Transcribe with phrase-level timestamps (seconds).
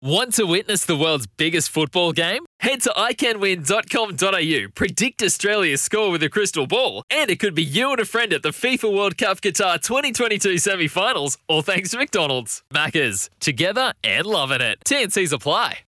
[0.00, 2.46] Want to witness the world's biggest football game?
[2.60, 7.90] Head to iCanWin.com.au, predict Australia's score with a crystal ball, and it could be you
[7.90, 11.98] and a friend at the FIFA World Cup Qatar 2022 semi finals, all thanks to
[11.98, 12.62] McDonald's.
[12.72, 14.78] Maccas, together and loving it.
[14.86, 15.80] TNC's apply.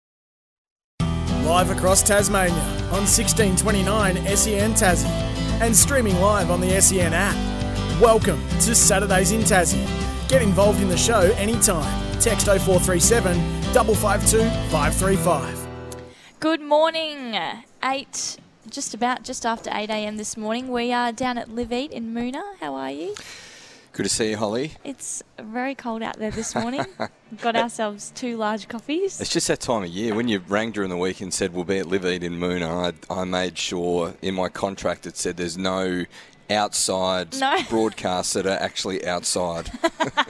[1.44, 2.52] Live across Tasmania
[2.90, 5.06] on 1629 SEN Tassie
[5.60, 7.36] and streaming live on the SEN app.
[8.00, 9.86] Welcome to Saturdays in Tassie.
[10.28, 12.18] Get involved in the show anytime.
[12.18, 15.66] Text 0437 552 535.
[16.40, 17.38] Good morning.
[17.84, 18.36] Eight,
[18.68, 20.16] just about just after 8 a.m.
[20.16, 20.72] this morning.
[20.72, 22.56] We are down at Live Eat in Moonah.
[22.60, 23.14] How are you?
[23.92, 24.72] Good to see you, Holly.
[24.82, 26.84] It's very cold out there this morning.
[27.40, 29.20] Got ourselves two large coffees.
[29.20, 30.16] It's just that time of year.
[30.16, 32.92] When you rang during the week and said we'll be at Live Eat in Moonah,
[33.08, 36.06] I, I made sure in my contract it said there's no
[36.50, 37.56] outside No.
[37.70, 39.70] broadcasts that are actually outside.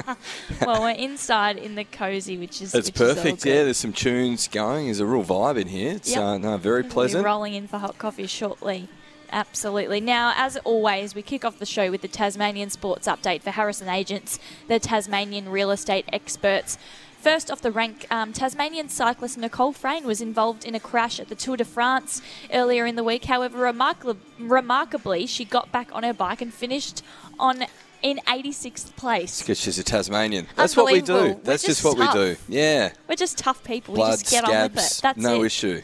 [0.67, 3.43] well, we're inside in the cozy, which is It's is perfect.
[3.43, 3.49] good.
[3.51, 4.87] Yeah, there's some tunes going.
[4.87, 5.95] There's a real vibe in here.
[5.95, 6.23] It's Yep.
[6.23, 7.25] uh, no, very We'll be pleasant.
[7.25, 8.89] rolling in for hot coffee shortly.
[9.33, 10.01] Absolutely.
[10.01, 13.89] Now, as always, we kick off the show with the Tasmanian sports update for Harrison
[13.89, 16.79] Agents, the Tasmanian real estate experts.
[17.21, 21.29] First off the rank, um, Tasmanian cyclist Nicole Frain was involved in a crash at
[21.29, 23.27] the Tour de France earlier in the week.
[23.27, 27.03] However, remarkably, remarkably she got back on her bike and finished
[27.39, 27.67] on
[28.03, 29.41] in 86th place.
[29.43, 30.47] Because she's a Tasmanian.
[30.57, 31.39] That's what we do.
[31.45, 32.15] That's just just what tough.
[32.15, 32.37] we do.
[32.49, 32.93] Yeah.
[33.07, 33.97] We're just tough people.
[33.97, 34.81] Blood, we just get on with it.
[34.81, 35.47] scabs, That's no it.
[35.47, 35.83] issue.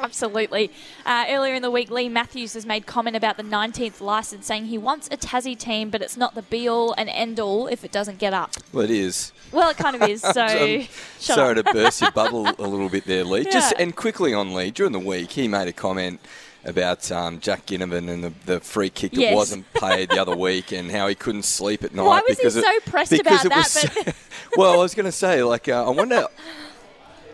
[0.00, 0.70] Absolutely.
[1.04, 4.66] Uh, earlier in the week, Leigh Matthews has made comment about the 19th licence, saying
[4.66, 7.84] he wants a Tassie team, but it's not the be all and end all if
[7.84, 8.52] it doesn't get up.
[8.72, 9.32] Well, it is.
[9.52, 10.22] Well, it kind of is.
[10.38, 10.82] So,
[11.18, 11.66] sorry up.
[11.66, 13.44] to burst your bubble a little bit there, Leigh.
[13.44, 13.82] Just Yeah.
[13.82, 16.20] and quickly on Leigh during the week, he made a comment
[16.64, 19.34] about um, Jack Ginnivan and the, the free kick that Yes.
[19.34, 22.04] wasn't paid the other week, and how he couldn't sleep at night.
[22.04, 24.14] Why was he because it- so pressed because about it that, was- but-
[24.56, 26.26] well, I was going to say, like, uh, I wonder.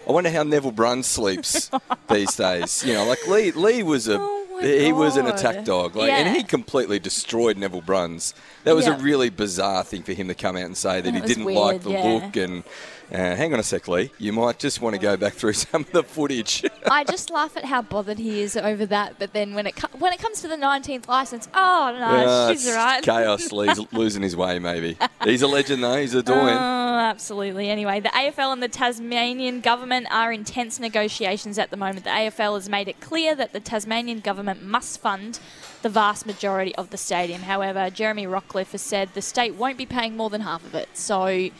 [0.08, 1.70] I wonder how Neville Bruns sleeps
[2.10, 2.84] these days.
[2.84, 3.52] You know, like Leigh.
[3.52, 7.80] Leigh was a Oh he was an attack dog, like, and he completely destroyed Neville
[7.80, 8.34] Bruns.
[8.62, 8.96] That was Yeah.
[8.96, 11.44] a really bizarre thing for him to come out and say that That he didn't
[11.44, 12.02] weird, like the yeah.
[12.04, 12.62] look and.
[13.14, 14.10] Uh, hang on a sec, Leigh.
[14.18, 16.64] You might just want to go back through some of the footage.
[16.90, 19.96] I just laugh at how bothered he is over that, but then when it co-
[19.98, 23.02] when it comes to the 19th licence, oh no, Uh, she's right.
[23.04, 23.52] Chaos.
[23.52, 24.96] Leigh's losing his way, maybe.
[25.22, 25.96] He's a legend, though.
[25.96, 27.68] He's a Oh, absolutely.
[27.70, 32.04] Anyway, the AFL and the Tasmanian government are in tense negotiations at the moment.
[32.04, 35.38] The AFL has made it clear that the Tasmanian government must fund
[35.82, 37.42] the vast majority of the stadium.
[37.42, 40.88] However, Jeremy Rockliff has said the state won't be paying more than half of it.
[40.94, 41.50] So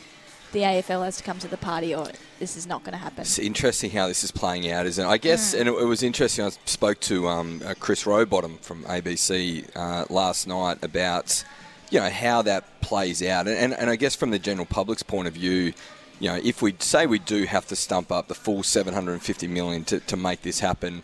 [0.51, 2.07] the AFL has to come to the party or
[2.39, 3.21] this is not going to happen.
[3.21, 5.07] It's interesting how this is playing out, isn't it?
[5.07, 6.45] I guess, and it, it was interesting.
[6.45, 11.43] I spoke to um, uh, Chris Rowbottom from ABC uh, last night about,
[11.89, 15.03] you know, how that plays out, and, and and I guess from the general public's
[15.03, 15.73] point of view,
[16.19, 19.83] you know, if we say we do have to stump up the full 750 million
[19.85, 21.03] to, to make this happen,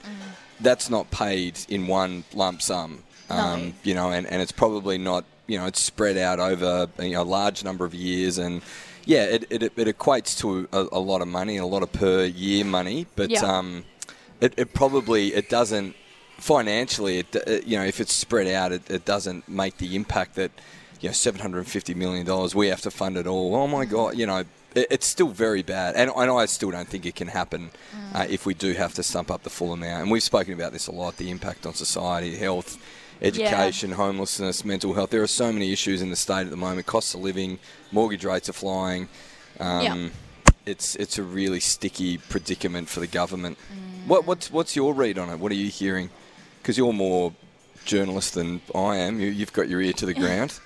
[0.59, 3.03] that's not paid in one lump sum.
[3.30, 3.38] Um,
[3.68, 3.74] No.
[3.84, 7.22] You know, and, and it's probably not, you know, it's spread out over you know,
[7.22, 8.62] a large number of years and.
[9.13, 10.47] Yeah, it, it, it equates to
[10.79, 13.44] a, a lot of money, a lot of per year money, but Yeah.
[13.57, 13.69] um,
[14.45, 15.91] it, it probably it doesn't
[16.49, 17.19] financially.
[17.19, 20.51] It, it, you know, if it's spread out, it, it doesn't make the impact that
[21.01, 23.55] you know seven hundred and fifty million dollars we have to fund it all.
[23.55, 24.39] Oh my god, you know.
[24.39, 24.47] it-
[24.95, 27.71] It's still very bad, and, and I still don't think it can happen
[28.16, 30.00] uh, if we do have to stump up the full amount.
[30.03, 32.77] And we've spoken about this a lot: the impact on society, health,
[33.21, 35.09] education, homelessness, mental health.
[35.11, 36.87] There are so many issues in the state at the moment.
[36.87, 37.59] Costs of living,
[37.91, 39.07] mortgage rates are flying.
[39.59, 40.09] Um, Yeah.
[40.63, 43.57] It's it's a really sticky predicament for the government.
[44.06, 45.39] What what's what's your read on it?
[45.39, 46.12] What are you hearing?
[46.62, 47.33] Because you're more
[47.83, 49.19] journalist than I am.
[49.19, 50.59] You, you've got your ear to the ground.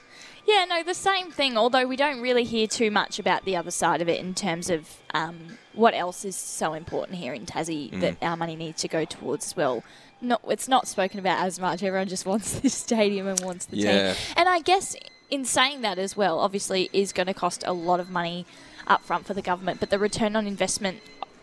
[0.47, 1.57] Yeah, no, the same thing.
[1.57, 4.69] Although we don't really hear too much about the other side of it in terms
[4.69, 8.01] of um, what else is so important here in Tassie Mm.
[8.01, 9.83] that our money needs to go towards as well.
[10.21, 11.81] No, it's not spoken about as much.
[11.83, 14.13] Everyone just wants this stadium and wants the Yeah.
[14.13, 14.21] team.
[14.37, 14.95] And I guess
[15.31, 18.45] in saying that as well, obviously, is going to cost a lot of money
[18.85, 19.79] up front for the government.
[19.79, 20.99] But the return on investment,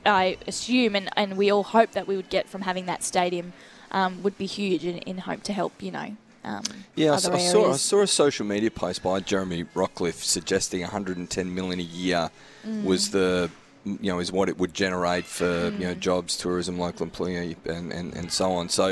[0.06, 3.52] I assume, and, and we all hope that we would get from having that stadium
[3.90, 6.16] um, would be huge in, in hope to help, you know.
[6.44, 6.62] Um,
[6.96, 11.54] Yeah, I, I saw, I saw a social media post by Jeremy Rockliff suggesting 110
[11.54, 12.30] million a year
[12.66, 12.84] Mm.
[12.84, 13.50] was the
[13.84, 17.92] you know is what it would generate for you know jobs, tourism, local employee, and,
[17.92, 18.68] and, and so on.
[18.68, 18.86] So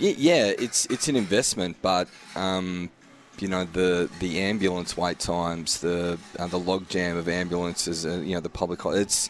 [0.00, 2.08] y- yeah, it's it's an investment, but.
[2.34, 2.90] Um,
[3.38, 8.34] you know the the ambulance wait times, the uh, the logjam of ambulances, uh, you
[8.34, 8.80] know the public.
[8.86, 9.28] It's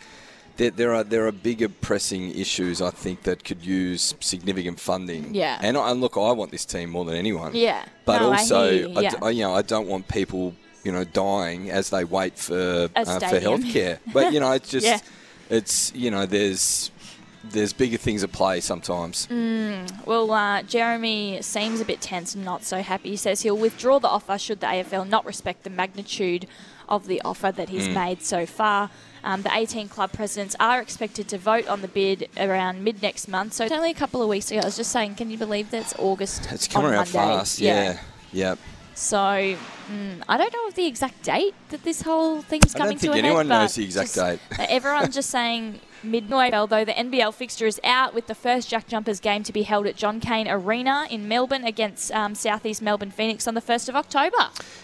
[0.56, 5.34] there, there are there are bigger pressing issues I think that could use significant funding.
[5.34, 5.58] Yeah.
[5.62, 7.54] And, and look, I want this team more than anyone.
[7.54, 7.84] Yeah.
[8.04, 9.12] But No, also, hear you, I yeah.
[9.22, 10.54] I- you know, I don't want people,
[10.84, 13.98] you know, dying as they wait for uh, for healthcare.
[14.12, 15.00] But you know, it's just, Yeah.
[15.50, 16.90] it's you know, there's
[17.44, 19.28] there's bigger things at play sometimes.
[20.04, 23.10] Well, uh, Jeremy seems a bit tense and not so happy.
[23.10, 26.46] He says he'll withdraw the offer should the AFL not respect the magnitude
[26.88, 27.70] of the offer that Mm.
[27.70, 28.90] he's made so far.
[29.26, 33.26] Um, the 18 club presidents are expected to vote on the bid around mid next
[33.26, 33.54] month.
[33.54, 34.60] So it's only a couple of weeks ago.
[34.60, 36.46] I was just saying, can you believe that it's August?
[36.52, 37.36] It's coming around Monday?
[37.38, 37.58] fast.
[37.58, 37.98] Yeah.
[38.32, 38.60] Yep.
[38.94, 42.86] So mm, I don't know of the exact date that this whole thing's I don't
[42.86, 43.48] coming think to an anyone end.
[43.48, 44.38] knows the exact date.
[44.60, 48.86] Everyone's just saying mid November, though the NBL fixture is out with the first Jack
[48.88, 53.10] Jumpers game to be held at John Cain Arena in Melbourne against um, Southeast Melbourne
[53.10, 54.36] Phoenix on the 1st of October.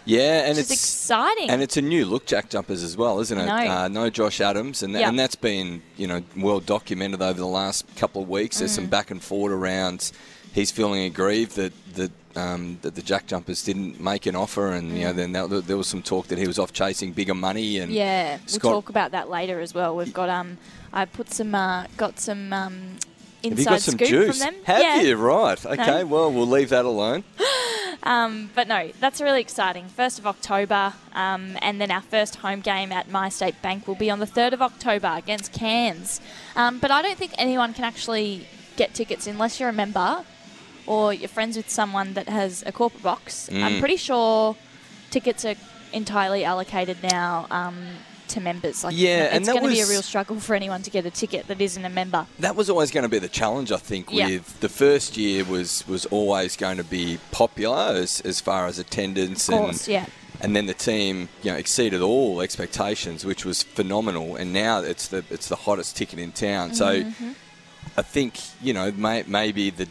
[0.04, 1.50] Yeah, and it's exciting.
[1.50, 3.46] And it's a new look, Jack Jumpers as well, isn't it?
[3.46, 3.52] Know.
[3.54, 5.08] Uh, no Josh Adams, and, Yep.
[5.08, 8.58] and that's been you know well documented over the last couple of weeks.
[8.58, 8.76] There's Mm.
[8.76, 10.12] some back and forward around.
[10.54, 14.96] He's feeling aggrieved that that um, that the Jack Jumpers didn't make an offer, and
[14.96, 17.78] you know then there, there was some talk that he was off chasing bigger money.
[17.78, 17.94] And Mm.
[17.94, 19.94] yeah, we'll talk about that later as well.
[19.96, 20.56] We've got um,
[20.92, 22.72] I put some uh, got some um,
[23.42, 24.38] Have inside you got some scoop juice?
[24.42, 24.64] from them.
[24.64, 25.00] Have yeah.
[25.00, 25.16] you?
[25.16, 25.64] Right.
[25.64, 26.04] Okay.
[26.04, 27.24] Well, we'll leave that alone.
[28.04, 29.86] Um, but no, that's really exciting.
[29.86, 33.94] First of October, um, and then our first home game at My State Bank will
[33.94, 36.20] be on the third of October against Cairns.
[36.56, 40.24] Um, but I don't think anyone can actually get tickets unless you're a member
[40.84, 43.48] or you're friends with someone that has a corporate box.
[43.52, 43.62] Mm.
[43.62, 44.56] I'm pretty sure
[45.10, 45.54] tickets are
[45.92, 47.46] entirely allocated now.
[48.32, 50.90] To members, like Yeah, it's and going to be a real struggle for anyone to
[50.90, 52.26] get a ticket that isn't a member.
[52.38, 54.08] That was always going to be the challenge, I think.
[54.10, 54.26] Yeah.
[54.28, 58.78] With the first year was was always going to be popular as, as far as
[58.78, 60.06] attendance Of course, and yeah.
[60.40, 64.36] and then the team you know exceeded all expectations, which was phenomenal.
[64.36, 66.74] And now it's the it's the hottest ticket in town.
[66.74, 67.32] So Mm-hmm.
[67.96, 68.32] I think
[68.62, 69.88] you know may, maybe the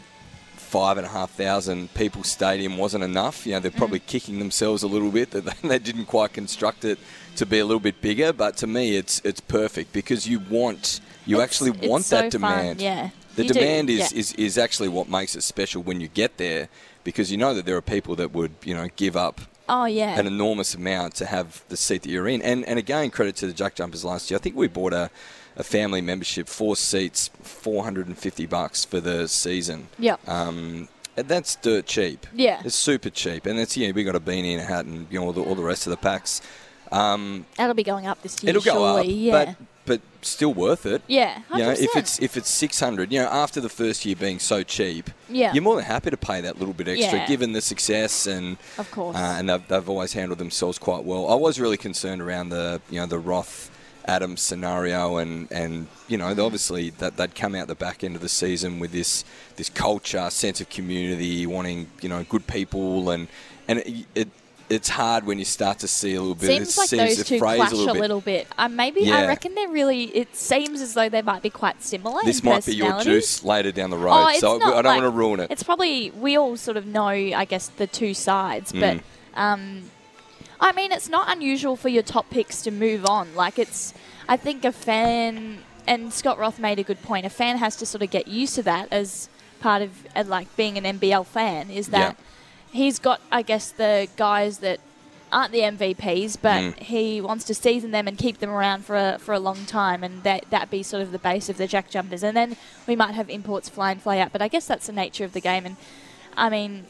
[0.56, 3.46] five and a half thousand people stadium wasn't enough.
[3.46, 4.06] You know they're probably Mm.
[4.06, 6.98] kicking themselves a little bit that they, they didn't quite construct it
[7.36, 8.32] to be a little bit bigger.
[8.32, 12.22] But to me, it's it's perfect because you want you It's- actually want so that
[12.24, 12.80] fun, demand.
[12.80, 13.10] yeah.
[13.36, 14.18] The You do, demand is, yeah.
[14.18, 16.68] is, is actually what makes it special when you get there
[17.02, 19.40] because you know that there are people that would, you know, give up
[19.70, 22.42] Oh yeah, an enormous amount to have the seat that you're in.
[22.42, 24.36] And and again, credit to the Jack Jumpers last year.
[24.38, 25.08] I think we bought a,
[25.56, 29.88] a family membership, four seats, 450 bucks for the season.
[29.98, 30.28] Yep.
[30.28, 32.26] Um, and that's dirt cheap.
[32.34, 32.60] Yeah.
[32.64, 33.46] It's super cheap.
[33.46, 35.32] And it's, you know, we got a beanie and a hat and, you know, all
[35.32, 36.40] the, all the rest of the packs.
[36.92, 38.50] Um, That'll be going up this year.
[38.50, 39.00] it'll go surely.
[39.00, 39.06] up,
[39.46, 39.54] Yeah.
[39.54, 41.02] but but still worth it.
[41.08, 41.40] yeah.
[41.50, 41.58] 100%.
[41.58, 44.38] You know, if it's if it's six hundred, you know, after the first year being
[44.38, 45.52] so cheap, Yeah.
[45.52, 47.26] you're more than happy to pay that little bit extra, Yeah.
[47.26, 49.16] given the success and Of course.
[49.16, 51.28] uh, and they've, they've always handled themselves quite well.
[51.28, 53.70] I was really concerned around the you know the Roth
[54.06, 58.22] Adams scenario, and and you know obviously that they'd come out the back end of
[58.22, 59.24] the season with this
[59.56, 63.26] this culture, sense of community, wanting you know good people, and
[63.66, 64.06] and it.
[64.14, 64.28] it
[64.72, 66.46] it's hard when you start to see a little bit.
[66.46, 68.48] seems it like seems those two phrase clash a little bit.
[68.48, 68.54] bit.
[68.58, 69.18] Uh, maybe Yeah.
[69.18, 70.04] I reckon they're really.
[70.04, 72.20] It seems as though they might be quite similar.
[72.24, 74.84] This might be your juice later down the road, Oh, so I- I don't like-
[74.84, 75.50] want to ruin it.
[75.50, 79.02] It's probably we all sort of know, I guess, the two sides, but Mm.
[79.34, 79.90] um,
[80.60, 83.34] I mean, it's not unusual for your top picks to move on.
[83.34, 83.92] Like it's,
[84.28, 87.26] I think a fan and Scott Roth made a good point.
[87.26, 89.28] A fan has to sort of get used to that as
[89.60, 91.70] part of like being an NBL fan.
[91.70, 92.16] Is that
[92.72, 94.80] he's got, I guess, the guys that
[95.30, 96.78] aren't the MVPs, but Mm.
[96.80, 100.02] he wants to season them and keep them around for a, for a long time,
[100.04, 102.22] and that that be sort of the base of the Jack Jumpers.
[102.22, 104.32] And then we might have imports fly in, fly out.
[104.32, 105.64] But I guess that's the nature of the game.
[105.64, 105.76] And
[106.36, 106.84] I mean,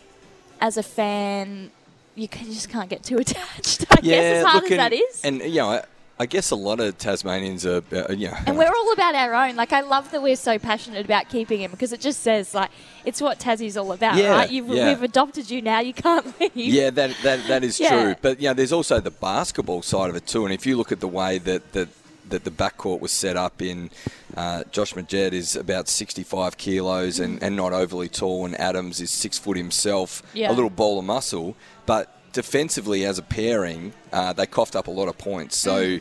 [0.61, 1.71] as a fan,
[2.17, 3.85] you, can, you just can't get too attached.
[3.91, 5.25] I guess as hard look, as that and- is.
[5.25, 5.83] And you know,
[6.19, 9.35] I, guess a lot of Tasmanians are, uh, you know, And we're all about our
[9.35, 9.57] own.
[9.57, 12.71] Like I love that we're so passionate about keeping him because it just says like
[13.05, 14.51] it's what Tassie's all about, Yeah, right?
[14.51, 14.89] You've, yeah.
[14.91, 15.81] We've adopted you now.
[15.81, 16.57] You can't leave.
[16.57, 17.89] Yeah, that that, that is Yeah.
[17.91, 18.15] true.
[18.23, 20.45] But you know, there's also the basketball side of it too.
[20.45, 21.89] And if you look at the way that that,
[22.29, 23.91] that the backcourt was set up in,
[24.37, 29.11] uh, Josh Magette is about 65 kilos and, and not overly tall, and Adams is
[29.11, 30.51] six foot himself, Yeah.
[30.51, 31.57] a little ball of muscle.
[31.85, 35.57] But defensively, as a pairing, uh, they coughed up a lot of points.
[35.57, 35.83] So.
[35.83, 36.01] Mm.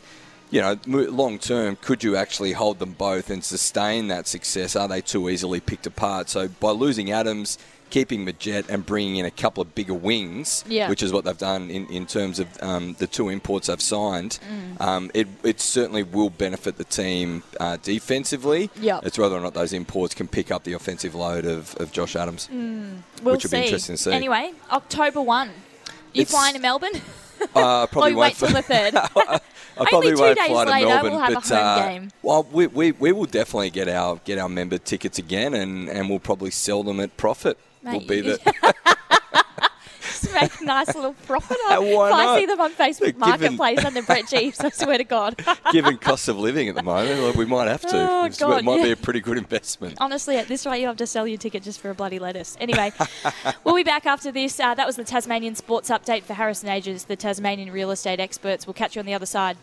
[0.50, 4.76] You know, long term, could you actually hold them both and sustain that success?
[4.76, 6.28] Are they too easily picked apart?
[6.28, 7.56] So by losing Adams,
[7.88, 10.90] keeping Magette and bringing in a couple of bigger wings, Yeah.
[10.90, 14.38] which is what they've done in, in terms of um, the two imports they've signed,
[14.46, 14.80] Mm.
[14.86, 18.68] um, it, it certainly will benefit the team uh, defensively.
[18.78, 19.06] Yep.
[19.06, 22.14] It's whether or not those imports can pick up the offensive load of, of Josh
[22.14, 22.50] Adams.
[22.52, 24.12] We'll which would be interesting to see.
[24.12, 25.48] Anyway, October 1.
[26.14, 27.00] You It's- flying to Melbourne?
[27.56, 28.94] Uh, probably you won't wait till the 3rd?
[29.78, 32.10] I probably won't fly to later, Melbourne, we'll but uh, game.
[32.22, 36.08] well, we, we, we will definitely get our get our member tickets again, and, and
[36.08, 37.58] we'll probably sell them at profit.
[37.82, 38.91] Mate, will be the
[40.22, 43.18] Just make a nice little profit on why If I see them on Facebook Given-
[43.18, 45.40] Marketplace under Brett Geeves, I swear to God.
[45.72, 47.20] given cost of living at the moment.
[47.20, 47.88] like, we might have to.
[47.96, 49.96] Oh, It's- God, it might be a pretty good investment.
[50.00, 52.56] Honestly, at this rate, you have to sell your ticket just for a bloody lettuce.
[52.60, 52.92] Anyway,
[53.64, 54.58] we'll be back after this.
[54.60, 58.66] Uh, that was the Tasmanian Sports Update for Harrison Agents, the Tasmanian real estate experts.
[58.66, 59.56] We'll catch you on the other side.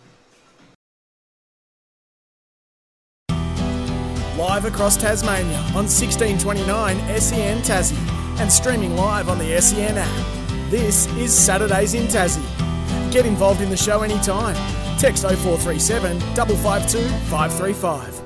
[4.37, 10.38] Live across Tasmania on 1629 SEN Tassie and streaming live on the SEN app.
[10.69, 12.45] This is Saturdays in Tassie.
[13.11, 14.53] Get involved in the show anytime.
[14.99, 18.21] Text 0437 552 535.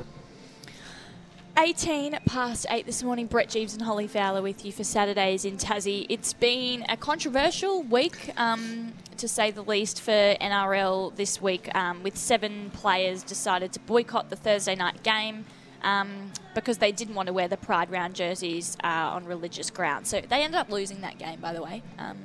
[1.57, 3.27] 18 past 8 this morning.
[3.27, 6.05] Brett Geeves and Holly Fowler with you for Saturdays in Tassie.
[6.09, 12.03] It's been a controversial week, um, to say the least, for NRL this week, um,
[12.03, 15.45] with seven players decided to boycott the Thursday night game.
[15.83, 20.07] Um, because they didn't want to wear the Pride Round jerseys uh, on religious grounds.
[20.09, 22.17] So they ended up losing that game, by the way, um,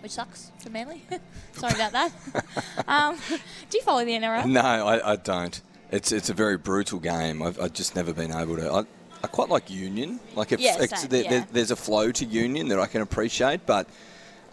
[0.00, 1.02] which sucks for Manly.
[1.54, 2.12] Sorry about that.
[2.88, 3.16] um,
[3.70, 4.46] do you follow the NRL?
[4.46, 5.60] No, I, I don't.
[5.90, 7.42] It's it's a very brutal game.
[7.42, 8.70] I've, I've just never been able to.
[8.70, 8.80] I,
[9.24, 10.20] I quite like Union.
[10.36, 11.30] Like if Yeah, it's- same, there, yeah.
[11.30, 13.88] there- there's a flow to Union that I can appreciate, but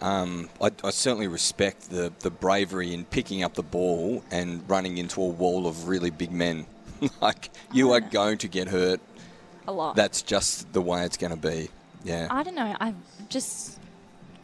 [0.00, 4.98] um, I, I certainly respect the the bravery in picking up the ball and running
[4.98, 6.66] into a wall of really big men.
[7.20, 9.00] like you are going to get hurt.
[9.68, 9.96] A lot.
[9.96, 11.68] That's just the way it's going to be.
[12.04, 12.28] Yeah.
[12.30, 12.76] I don't know.
[12.78, 13.78] I'm just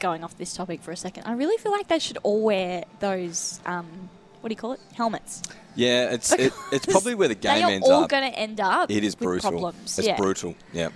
[0.01, 1.25] going off this topic for a second.
[1.25, 3.61] I really feel like they should all wear those.
[3.65, 4.81] Um, what do you call it?
[4.95, 5.43] Helmets.
[5.77, 8.11] Yeah, it's it, it's probably where the game they are ends all up.
[8.11, 8.91] going to end up.
[8.91, 9.51] It is brutal.
[9.51, 9.99] Problems.
[9.99, 10.17] It's yeah.
[10.17, 10.57] brutal.
[10.73, 10.89] Yeah.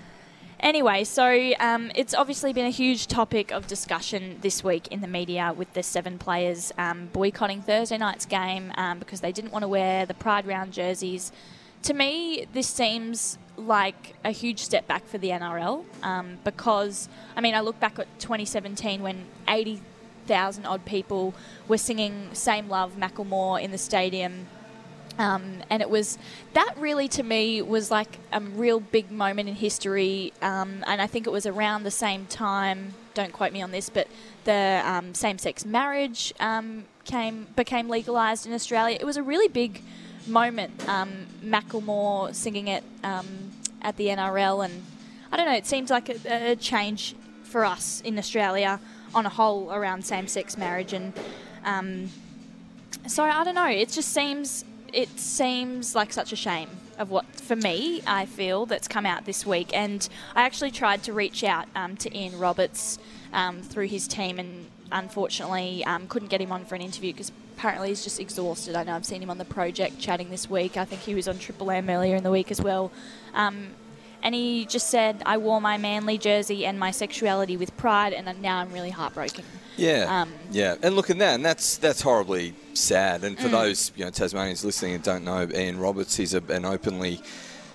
[0.60, 5.06] Anyway, so um, it's obviously been a huge topic of discussion this week in the
[5.06, 9.62] media with the seven players um, boycotting Thursday night's game um, because they didn't want
[9.64, 11.30] to wear the Pride Round jerseys.
[11.82, 17.42] To me, this seems like a huge step back for the NRL um, because, I
[17.42, 21.34] mean, I look back at 2017 when 80,000 odd people
[21.68, 24.46] were singing Same Love Macklemore in the stadium
[25.18, 26.18] um, and it was
[26.52, 30.32] that really to me was like a real big moment in history.
[30.42, 32.94] Um, and I think it was around the same time.
[33.14, 34.08] Don't quote me on this, but
[34.44, 38.99] the um, same-sex marriage um, came became legalized in Australia.
[39.00, 39.82] It was a really big
[40.26, 40.87] moment.
[40.88, 44.82] Um, Macklemore singing it um, at the NRL, and
[45.32, 45.56] I don't know.
[45.56, 48.80] It seems like a, a change for us in Australia
[49.14, 51.14] on a whole around same-sex marriage and.
[53.08, 53.68] So I don't know.
[53.68, 58.66] It just seems it seems like such a shame of what for me I feel
[58.66, 59.70] that's come out this week.
[59.74, 62.98] And I actually tried to reach out um, to Ian Roberts
[63.32, 67.32] um, through his team, and unfortunately um, couldn't get him on for an interview because
[67.56, 68.74] apparently he's just exhausted.
[68.74, 70.76] I know I've seen him on the project chatting this week.
[70.76, 72.92] I think he was on Triple M earlier in the week as well.
[73.34, 73.68] Um,
[74.22, 78.42] and he just said, I wore my manly jersey and my sexuality with pride, and
[78.42, 79.44] now I'm really heartbroken.
[79.76, 83.25] Yeah, Um, yeah, and look at that, and that's that's horribly sad.
[83.25, 83.42] And Mm.
[83.42, 87.21] for those you know Tasmanians listening and don't know Ian Roberts, he's a, an openly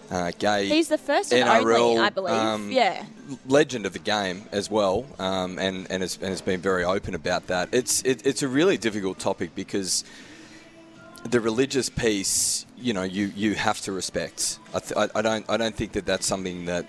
[0.09, 0.67] uh, gay.
[0.67, 2.33] He's the first and NRL, only, I believe.
[2.33, 3.05] um, yeah.
[3.47, 7.13] legend of the game as well, um, and and has, and has been very open
[7.15, 7.69] about that.
[7.71, 10.03] It's it, it's a really difficult topic because
[11.29, 14.57] the religious piece, you know, you, you have to respect.
[14.73, 16.87] I, th- I, I don't I don't think that that's something that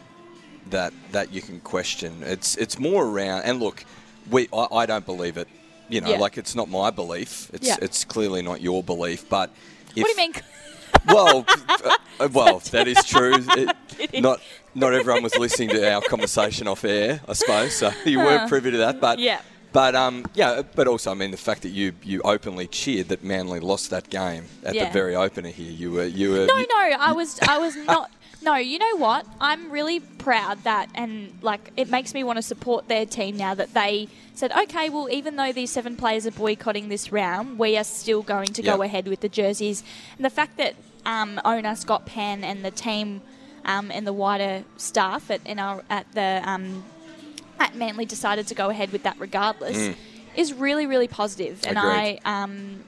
[0.70, 2.22] that that you can question.
[2.22, 3.84] It's it's more around and look,
[4.30, 5.48] we I, I don't believe it.
[5.88, 6.18] You know, Yeah.
[6.18, 7.50] like it's not my belief.
[7.52, 7.76] It's Yeah.
[7.82, 9.28] it's clearly not your belief.
[9.28, 9.50] But
[9.94, 10.32] if, what do you mean?
[11.06, 11.44] well,
[12.20, 13.34] uh, well, that is true.
[13.36, 13.76] It-
[14.22, 14.40] not
[14.74, 17.74] not everyone was listening to our conversation off air, I suppose.
[17.76, 19.40] So you weren't privy to that, but Yeah.
[19.72, 23.22] But um, yeah, but also, I mean, the fact that you you openly cheered that
[23.24, 24.86] Manly lost that game at Yeah.
[24.86, 27.74] the very opener here, you were you were No, you- no, I was, I was
[27.92, 28.10] not.
[28.42, 29.24] No, you know what?
[29.40, 33.54] I'm really proud that, and like, it makes me want to support their team now
[33.54, 37.76] that they said, okay, well, even though these seven players are boycotting this round, we
[37.76, 39.84] are still going to go ahead with the jerseys.
[40.16, 40.74] And the fact that
[41.06, 43.20] um, owner Scott Penn and the team
[43.64, 46.82] um, and the wider staff at in our, at the um,
[47.60, 49.94] at Manly decided to go ahead with that regardless Mm.
[50.34, 51.60] is really, really positive.
[51.66, 52.82] And I um,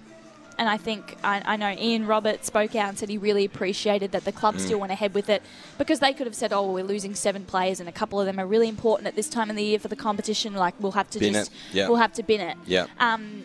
[0.58, 4.12] and I think I, I know Ian Roberts spoke out and said he really appreciated
[4.12, 4.60] that the club Mm.
[4.60, 5.42] still went ahead with it
[5.78, 8.38] because they could have said, "Oh, we're losing seven players, and a couple of them
[8.38, 10.54] are really important at this time of the year for the competition.
[10.54, 11.50] Like we'll have to Bin just.
[11.72, 11.88] Yeah.
[11.88, 12.86] we'll have to bin it." Yeah.
[13.00, 13.44] Um,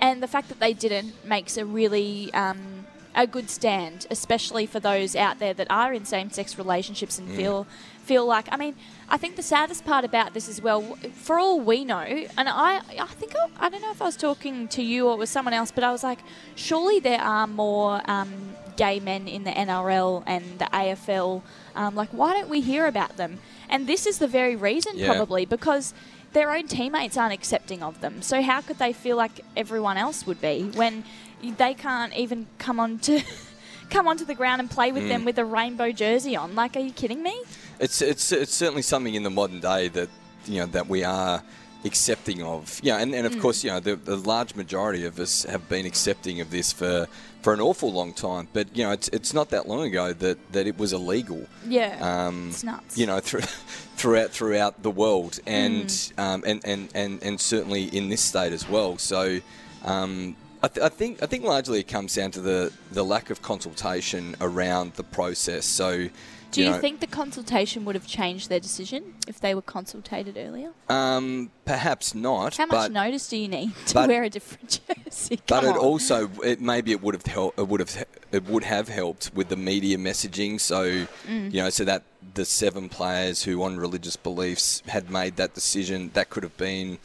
[0.00, 4.80] and the fact that they didn't makes a really um, a good stand, especially for
[4.80, 7.66] those out there that are in same-sex relationships and feel
[8.02, 8.46] feel like.
[8.50, 8.74] I mean,
[9.14, 10.80] I think the saddest part about this as well,
[11.26, 12.00] for all we know,
[12.38, 15.12] and I I think I, I don't know if I was talking to you or
[15.16, 16.20] it was someone else, but I was like,
[16.56, 18.00] surely there are more.
[18.10, 18.30] Um,
[18.74, 21.42] gay men in the NRL and the AFL
[21.76, 23.38] um, like why don't we hear about them
[23.68, 25.08] and this is the very reason Yeah.
[25.12, 25.92] probably because
[26.32, 28.22] their own teammates aren't accepting of them.
[28.22, 31.04] So how could they feel like everyone else would be when
[31.42, 33.20] they can't even come on to
[33.90, 35.08] come onto the ground and play with Mm.
[35.08, 36.54] them with a rainbow jersey on?
[36.54, 37.36] Like, are you kidding me?
[37.80, 40.08] It's it's it's certainly something in the modern day that
[40.46, 41.42] you know that we are
[41.84, 42.78] accepting of.
[42.82, 43.40] Yeah, and, and of Mm.
[43.40, 47.08] course, you know, the, the large majority of us have been accepting of this for
[47.42, 48.46] for an awful long time.
[48.52, 51.46] But you know, it's it's not that long ago that, that it was illegal.
[51.66, 52.96] Yeah, Um, it's nuts.
[52.96, 53.40] You know, through,
[53.96, 56.18] throughout throughout the world, and, Mm.
[56.22, 58.98] um, and and and and certainly in this state as well.
[58.98, 59.40] So.
[59.84, 63.30] Um, I, th- I think I think largely it comes down to the, the lack
[63.30, 65.64] of consultation around the process.
[65.66, 66.08] So,
[66.52, 70.36] Do you, know, think the consultation would have changed their decision if they were consulted
[70.36, 70.70] earlier?
[70.88, 72.56] Um, perhaps not.
[72.58, 75.40] How much but, notice do you need to but- wear a different jersey?
[75.48, 75.78] But it on.
[75.78, 77.58] also it maybe it would have helped.
[77.58, 80.60] It would have it would have helped with the media messaging.
[80.60, 81.52] So Mm.
[81.52, 82.02] you know, so that
[82.34, 86.98] the seven players who on religious beliefs had made that decision, that could have been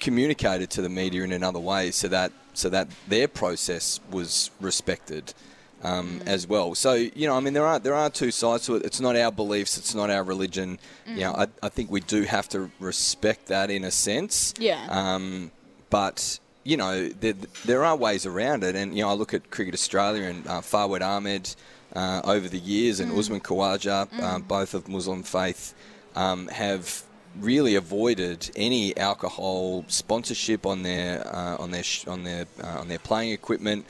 [0.00, 5.34] communicated to the media in another way, so that so that their process was respected.
[5.80, 6.26] Um, Mm.
[6.26, 8.84] As well, so you know, I mean, there are there are two sides to it.
[8.84, 10.80] It's not our beliefs, it's not our religion.
[11.06, 11.48] You know, Mm.
[11.62, 14.54] I, I think we do have to respect that in a sense.
[14.58, 14.84] Yeah.
[14.90, 15.52] Um,
[15.88, 19.50] but you know, there, there are ways around it, and you know, I look at
[19.52, 20.60] Cricket Australia and uh,
[21.00, 21.54] Ahmed
[21.94, 25.74] uh, over the years, and Usman Khawaja, uh, both of Muslim faith,
[26.16, 27.04] um, have
[27.40, 32.88] really avoided any alcohol sponsorship on their uh, on their sh- on their uh, on
[32.88, 33.84] their playing equipment.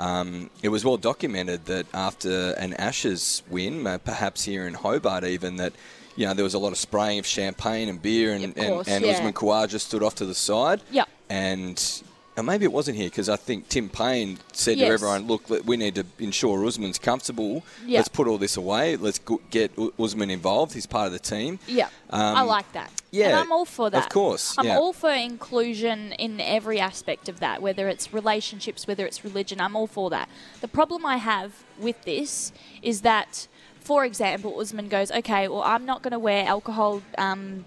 [0.00, 5.24] Um, it was well documented that after an Ashes win, uh, perhaps here in Hobart,
[5.24, 5.72] even that
[6.16, 8.96] you know there was a lot of spraying of champagne and beer, and, course, and,
[8.96, 9.12] and yeah.
[9.12, 10.80] Usman Khawaja stood off to the side.
[10.90, 11.08] Yep.
[11.30, 12.02] And
[12.36, 14.88] and maybe it wasn't here because I think Tim Paine said Yes.
[14.88, 17.62] to everyone, "Look, we need to ensure Usman's comfortable.
[17.86, 17.98] Yeah.
[17.98, 18.96] Let's put all this away.
[18.96, 20.74] Let's get Usman involved.
[20.74, 22.90] He's part of the team." Yeah, I Um, like that.
[23.14, 24.04] Yeah, and I'm all for that.
[24.04, 24.76] of course, I'm yeah.
[24.78, 29.60] all for inclusion in every aspect of that, whether it's relationships, whether it's religion.
[29.60, 30.28] I'm all for that.
[30.60, 33.46] The problem I have with this is that,
[33.80, 37.64] for example, Usman goes, "Okay, well, I'm not going to wear alcohol." Um,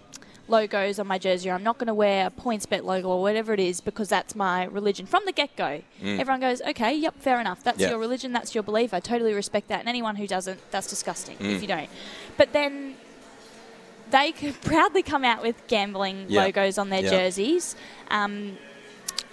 [0.49, 3.51] logos on my jersey or I'm not going to wear a PointsBet logo or whatever
[3.53, 5.81] it is because that's my religion from the get-go.
[6.01, 7.61] Everyone goes, okay, yep, fair enough.
[7.65, 7.81] That's Mm.
[7.81, 7.89] Yeah.
[7.89, 8.93] your religion, that's your belief.
[8.93, 9.81] I totally respect that.
[9.81, 11.55] And anyone who doesn't, that's disgusting Mm.
[11.55, 11.89] if you don't.
[12.37, 12.95] But then
[14.11, 16.43] they could proudly come out with gambling Yeah.
[16.45, 17.09] logos on their Yeah.
[17.09, 17.75] jerseys.
[18.09, 18.57] Um,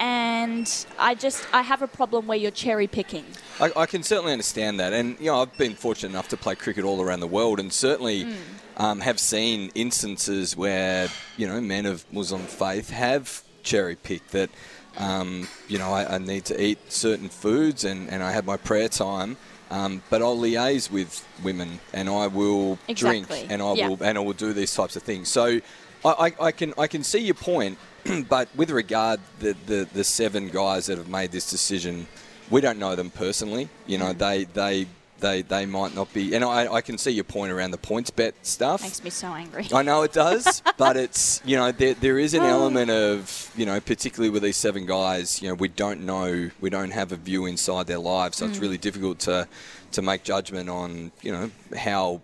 [0.00, 3.24] and I just I have a problem where you're cherry picking.
[3.60, 6.54] I, I can certainly understand that, and you know I've been fortunate enough to play
[6.56, 8.34] cricket all around the world, and certainly Mm.
[8.76, 14.50] um, have seen instances where you know men of Muslim faith have cherry picked that.
[14.96, 18.56] Um, you know, I, I need to eat certain foods, and, and I have my
[18.56, 19.37] prayer time.
[19.74, 23.88] Um, but I'll liaise with women, and I will drink, and I Yeah.
[23.88, 25.28] will and I will do these types of things.
[25.28, 25.60] So,
[26.04, 27.76] I, I, I can I can see your point,
[28.28, 32.06] but with regard the, the the seven guys that have made this decision,
[32.50, 33.68] we don't know them personally.
[33.87, 34.00] You Mm.
[34.00, 34.87] know, they they
[35.24, 36.34] they they might not be.
[36.34, 38.82] And I, I can see your point around the PointsBet stuff.
[38.82, 39.66] Makes me so angry.
[39.72, 42.46] I know it does, but it's you know there, there is an oh.
[42.56, 46.70] element of you know particularly with these seven guys you know we don't know we
[46.70, 48.62] don't have a view inside their lives, so it's mm.
[48.62, 49.48] really difficult to
[49.92, 52.20] to make judgment on you know how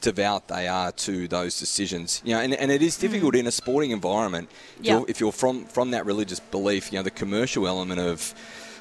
[0.00, 2.20] devout they are to those decisions.
[2.24, 3.02] You know, and, and it is mm.
[3.02, 4.48] difficult in a sporting environment
[4.80, 4.92] if, Yeah.
[4.92, 6.92] you're, if you're from from that religious belief.
[6.92, 8.34] You know, the commercial element of.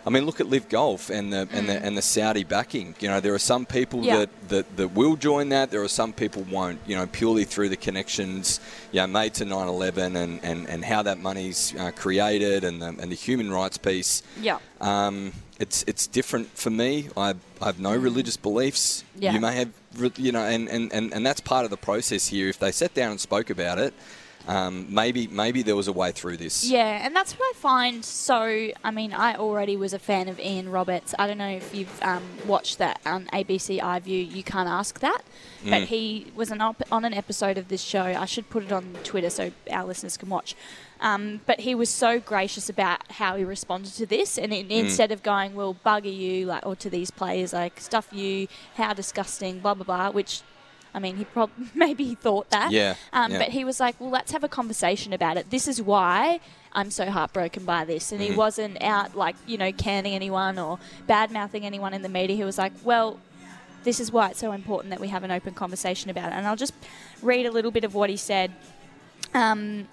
[0.06, 2.94] I mean, look at Live Golf and the and the and the Saudi backing.
[3.00, 4.18] You know, there are some people Yeah.
[4.20, 5.72] that, that, that will join that.
[5.72, 6.80] There are some people won't.
[6.86, 8.60] You know, purely through the connections,
[8.92, 12.88] you know, made to 9/11 and, and, and how that money's uh, created and the,
[12.88, 14.22] and the human rights piece.
[14.40, 14.60] Yeah.
[14.80, 17.10] Um, it's it's different for me.
[17.18, 19.04] I, I have no religious beliefs.
[19.18, 19.22] Mm.
[19.24, 19.34] Yeah.
[19.34, 19.70] You may have,
[20.20, 22.48] you know, and, and, and, and that's part of the process here.
[22.50, 23.94] If they sat down and spoke about it,
[24.48, 26.64] um, maybe maybe there was a way through this.
[26.70, 28.70] Yeah, and that's what I find so.
[28.84, 31.16] I mean, I already was a fan of Ian Roberts.
[31.18, 34.32] I don't know if you've um, watched that on ABC iView.
[34.32, 35.22] You can't ask that,
[35.64, 35.86] but Mm.
[35.88, 38.04] he was an op- on an episode of this show.
[38.04, 40.56] I should put it on Twitter so our listeners can watch.
[41.02, 45.12] Um, but he was so gracious about how he responded to this, and in, instead
[45.12, 49.60] of going, "Well, bugger you," like, or to these players, like, "Stuff you," how disgusting,
[49.60, 50.42] blah blah blah, which.
[50.96, 52.72] I mean, he probably maybe he thought that.
[52.72, 53.40] Yeah, Um, yeah.
[53.40, 55.50] But he was like, well, let's have a conversation about it.
[55.50, 56.40] This is why
[56.72, 58.12] I'm so heartbroken by this.
[58.12, 58.38] And he Mm-hmm.
[58.38, 62.36] wasn't out like, you know, canning anyone or bad mouthing anyone in the media.
[62.36, 63.20] He was like, well,
[63.84, 66.36] this is why it's so important that we have an open conversation about it.
[66.36, 66.74] And I'll just
[67.22, 68.52] read a little bit of what he said.
[69.34, 69.88] Um,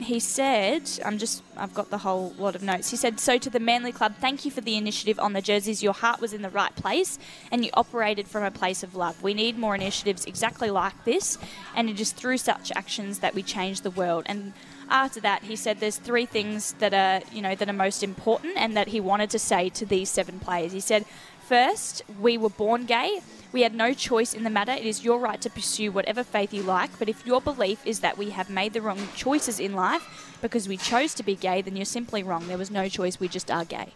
[0.00, 2.90] he said, I'm just, I've got the whole lot of notes.
[2.90, 5.82] He said, So to the Manly Club, thank you for the initiative on the jerseys.
[5.82, 7.18] Your heart was in the right place
[7.50, 9.22] and you operated from a place of love.
[9.22, 11.38] We need more initiatives exactly like this,
[11.74, 14.24] and it is through such actions that we change the world.
[14.26, 14.52] And
[14.88, 18.56] after that, he said there's three things that are, you know, that are most important
[18.56, 20.72] and that he wanted to say to these seven players.
[20.72, 21.04] He said,
[21.48, 23.20] First, we were born gay.
[23.50, 24.72] We had no choice in the matter.
[24.72, 28.00] It is your right to pursue whatever faith you like, but if your belief is
[28.00, 31.62] that we have made the wrong choices in life because we chose to be gay,
[31.62, 32.46] then you're simply wrong.
[32.46, 33.94] There was no choice, we just are gay.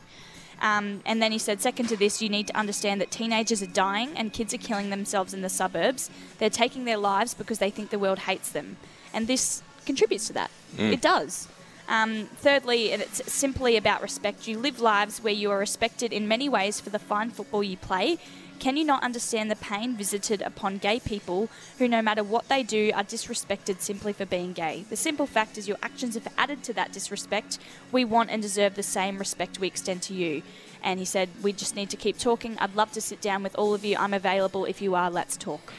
[0.62, 3.66] Um, and then he said, second to this, you need to understand that teenagers are
[3.66, 6.08] dying and kids are killing themselves in the suburbs.
[6.38, 8.76] They're taking their lives because they think the world hates them.
[9.12, 10.50] And this contributes to that.
[10.92, 11.48] It does.
[11.88, 14.46] Um, thirdly, and it's simply about respect.
[14.46, 17.76] You live lives where you are respected in many ways for the fine football you
[17.76, 18.18] play.
[18.62, 21.48] Can you not understand the pain visited upon gay people
[21.78, 24.84] who, no matter what they do, are disrespected simply for being gay?
[24.88, 27.58] The simple fact is, your actions have added to that disrespect.
[27.90, 30.42] We want and deserve the same respect we extend to you.
[30.80, 32.56] And he said, We just need to keep talking.
[32.60, 33.96] I'd love to sit down with all of you.
[33.98, 35.10] I'm available if you are.
[35.10, 35.72] Let's talk.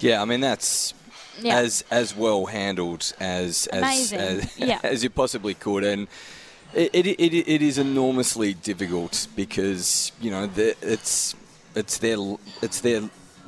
[0.00, 0.94] Yeah, I mean that's
[1.42, 1.58] Yeah.
[1.58, 4.80] as as well handled as as as, Yeah.
[4.82, 6.08] as you possibly could, and
[6.72, 11.34] it, it, it, it is enormously difficult because you know the, it's
[11.76, 12.18] it's their
[12.62, 13.02] it's their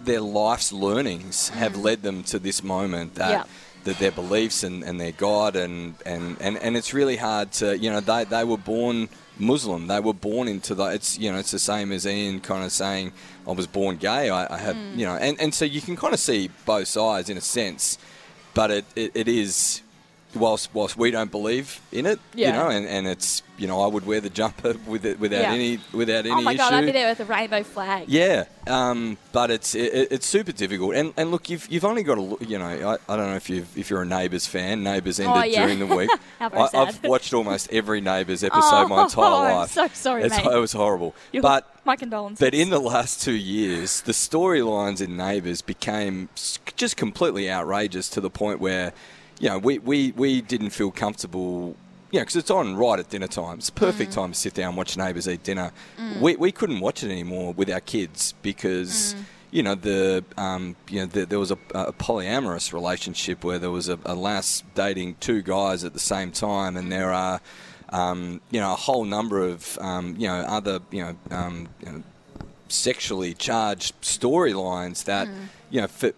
[0.05, 3.31] their life's learnings have led them to this moment that.
[3.31, 3.45] Mm.
[3.45, 3.53] Yeah.
[3.85, 7.79] That their beliefs and, and their God and, and, and, and it's really hard to
[7.79, 11.39] you know they, they were born Muslim they were born into the it's you know
[11.39, 13.13] it's the same as Ian kind of saying
[13.47, 14.97] I was born gay I, I have Mm.
[14.99, 17.97] you know and, and so you can kind of see both sides in a sense
[18.53, 19.81] but it, it, it is
[20.35, 22.49] whilst whilst we don't believe in it Yeah.
[22.49, 25.41] you know and, and it's you know I would wear the jumper with it without
[25.41, 25.53] Yeah.
[25.53, 28.09] any without any oh my issue God, I'd be there with a rainbow flag.
[28.09, 30.95] yeah, um, but it's it, it's super difficult.
[30.95, 32.47] And, and look, you've, you've only got to look.
[32.47, 34.83] You know, I, I don't know if you if you're a Neighbours fan.
[34.83, 35.63] Neighbours ended Oh, yeah.
[35.65, 36.11] during the week.
[36.41, 39.71] I, I've watched almost every Neighbours episode Oh, my entire I'm life.
[39.73, 40.47] so sorry, it's, mate.
[40.47, 41.15] It was horrible.
[41.33, 42.39] Your- but my condolences.
[42.39, 46.29] but in the last two years, the storylines in Neighbours became
[46.77, 48.93] just completely outrageous to the point where,
[49.41, 51.77] you know, we, we, we didn't feel comfortable.
[52.11, 53.59] You know, because it's on right at dinner time.
[53.59, 54.15] It's a perfect Mm.
[54.15, 55.73] time to sit down, and watch Neighbours eat dinner.
[56.21, 59.25] We, we couldn't watch it anymore with our kids because, Mm.
[59.51, 63.71] you know, the um, you know the, there was a, a polyamorous relationship where there
[63.71, 67.41] was a, a lass dating two guys at the same time, and there are
[67.91, 71.93] um, you know, a whole number of, um, you know, other, you know, um, you
[71.93, 72.03] know
[72.69, 75.27] sexually charged storylines that,
[75.71, 76.13] you know, for,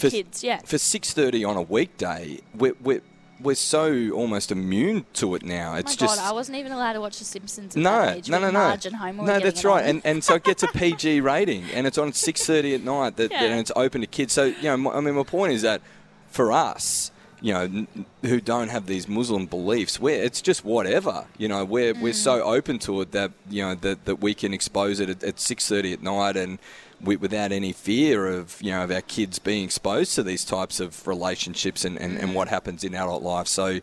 [0.00, 0.60] For kids, yeah.
[0.64, 3.02] for six thirty on a weekday, we're, we're
[3.40, 5.72] we're so almost immune to it now.
[5.74, 7.90] Oh It's my just God, I wasn't even allowed to watch The Simpsons at no,
[7.90, 8.28] that age.
[8.30, 9.40] no, no, no, Marge and Homer were no.
[9.40, 12.74] That's right, and and so it gets a PG rating, and it's on six thirty
[12.74, 13.16] at night.
[13.16, 13.42] That, Yeah.
[13.44, 14.32] and it's open to kids.
[14.32, 15.82] So you know, I mean, my point is that
[16.30, 17.86] for us, you know,
[18.22, 21.26] who don't have these Muslim beliefs, where it's just whatever.
[21.36, 22.24] You know, we're we're Mm.
[22.28, 25.40] so open to it that you know that, that we can expose it at, at
[25.40, 26.58] six thirty at night and.
[27.04, 31.06] Without any fear of you know of our kids being exposed to these types of
[31.06, 32.22] relationships and, and, Mm.
[32.22, 33.48] and what happens in adult life.
[33.48, 33.80] So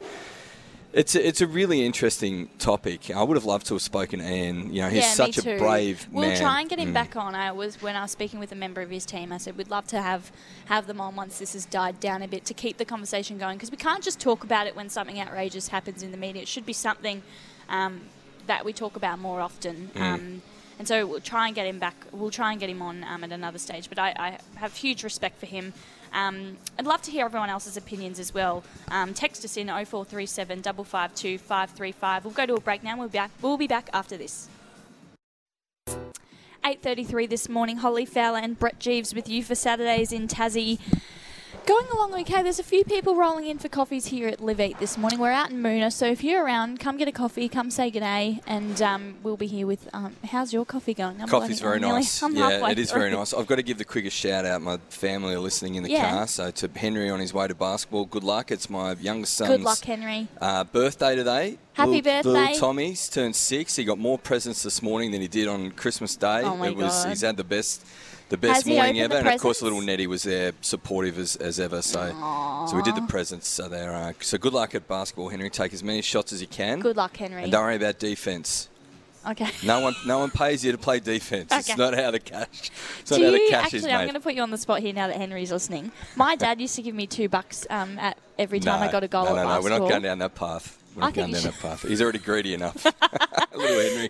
[0.91, 3.11] it's a, it's a really interesting topic.
[3.11, 4.73] I would have loved to have spoken to Ian.
[4.73, 6.37] You know, he's yeah, such a brave we'll man.
[6.39, 6.93] try and get him Mm.
[6.93, 7.35] back on.
[7.35, 9.31] I was when I was speaking with a member of his team.
[9.31, 10.31] I said we'd love to have
[10.65, 13.57] have them on once this has died down a bit to keep the conversation going
[13.57, 16.41] because we can't just talk about it when something outrageous happens in the media.
[16.41, 17.21] It should be something
[17.67, 18.01] um,
[18.47, 19.91] that we talk about more often.
[19.93, 20.01] Mm.
[20.01, 20.41] Um,
[20.79, 22.05] and so we'll try and get him back.
[22.11, 23.89] We'll try and get him on um, at another stage.
[23.89, 25.73] But I, I have huge respect for him.
[26.13, 28.63] Um, I'd love to hear everyone else's opinions as well.
[28.89, 32.25] Um, text us in 0437 552 535.
[32.25, 32.97] We'll go to a break now.
[32.97, 34.47] We'll be back, we'll be back after this.
[36.63, 37.77] 8.33 this morning.
[37.77, 40.79] Holly Fowler and Brett Geeves with you for Saturdays in Tassie.
[41.69, 42.41] Going along okay.
[42.41, 45.19] There's a few people rolling in for coffees here at Live Eat this morning.
[45.19, 47.99] We're out in Moonah, so if you're around, come get a coffee, come say good
[47.99, 49.87] day, and um, we'll be here with.
[49.93, 51.21] Um, how's your coffee going?
[51.21, 52.23] I'm Coffee's very nearly- nice.
[52.23, 53.35] I'm Yeah, it is very nice.
[53.35, 54.63] I've got to give the quickest shout out.
[54.63, 56.09] My family are listening in the Yeah.
[56.09, 56.27] car.
[56.27, 58.49] So to Henry on his way to basketball, good luck.
[58.49, 60.27] It's my youngest son's Good luck, Henry.
[60.41, 61.59] Uh, birthday today.
[61.73, 62.29] Happy little, birthday.
[62.29, 63.75] Little Tommy's turned six.
[63.75, 66.41] He got more presents this morning than he did on Christmas Day.
[66.43, 67.09] Oh, my it was, God.
[67.09, 67.85] He's had the best
[68.29, 69.15] the best morning ever.
[69.15, 71.81] And of course, little Nettie was there, supportive as, as ever.
[71.81, 73.47] So, so we did the presents.
[73.47, 73.93] So there.
[73.93, 75.49] Uh, so good luck at basketball, Henry.
[75.49, 76.79] Take as many shots as you can.
[76.79, 77.43] Good luck, Henry.
[77.43, 78.69] And don't worry about defense.
[79.27, 79.49] Okay.
[79.65, 81.49] No one, no one pays you to play defense.
[81.51, 82.71] It's not how the cash.
[83.01, 83.79] It's Do not how the you cash actually?
[83.79, 85.91] is I'm going to put you on the spot here now that Henry's listening.
[86.15, 89.07] My dad used to give me two bucks um, at every time I got a
[89.07, 90.78] goal no, no, no, we're not going down that path.
[90.99, 91.81] I think down that path.
[91.87, 92.85] He's already greedy enough.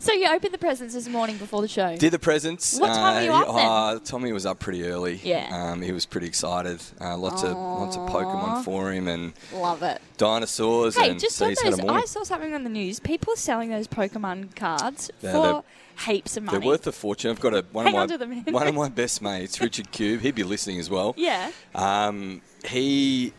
[0.02, 1.96] So you opened the presents this morning before the show.
[1.98, 2.80] Did the presents.
[2.80, 3.66] What time were you uh, up then?
[3.66, 5.20] uh, Tommy was up pretty early.
[5.24, 5.50] Yeah.
[5.72, 6.80] Um, he was pretty excited.
[7.02, 10.02] Uh, lots of lots of Pokemon for him and Love it.
[10.18, 10.96] dinosaurs.
[10.96, 11.90] Hey, and just so on he's had a those.
[11.90, 13.00] I saw something on the news.
[13.00, 15.64] People are selling those Pokemon cards Yeah, for
[16.06, 16.60] heaps of money.
[16.60, 17.32] They're worth a fortune.
[17.32, 20.22] I've got a one Hang of my them, one of my best mates, Richard Cube.
[20.22, 21.16] He'd be listening as well.
[21.18, 21.52] yeah.
[21.74, 23.34] Um, he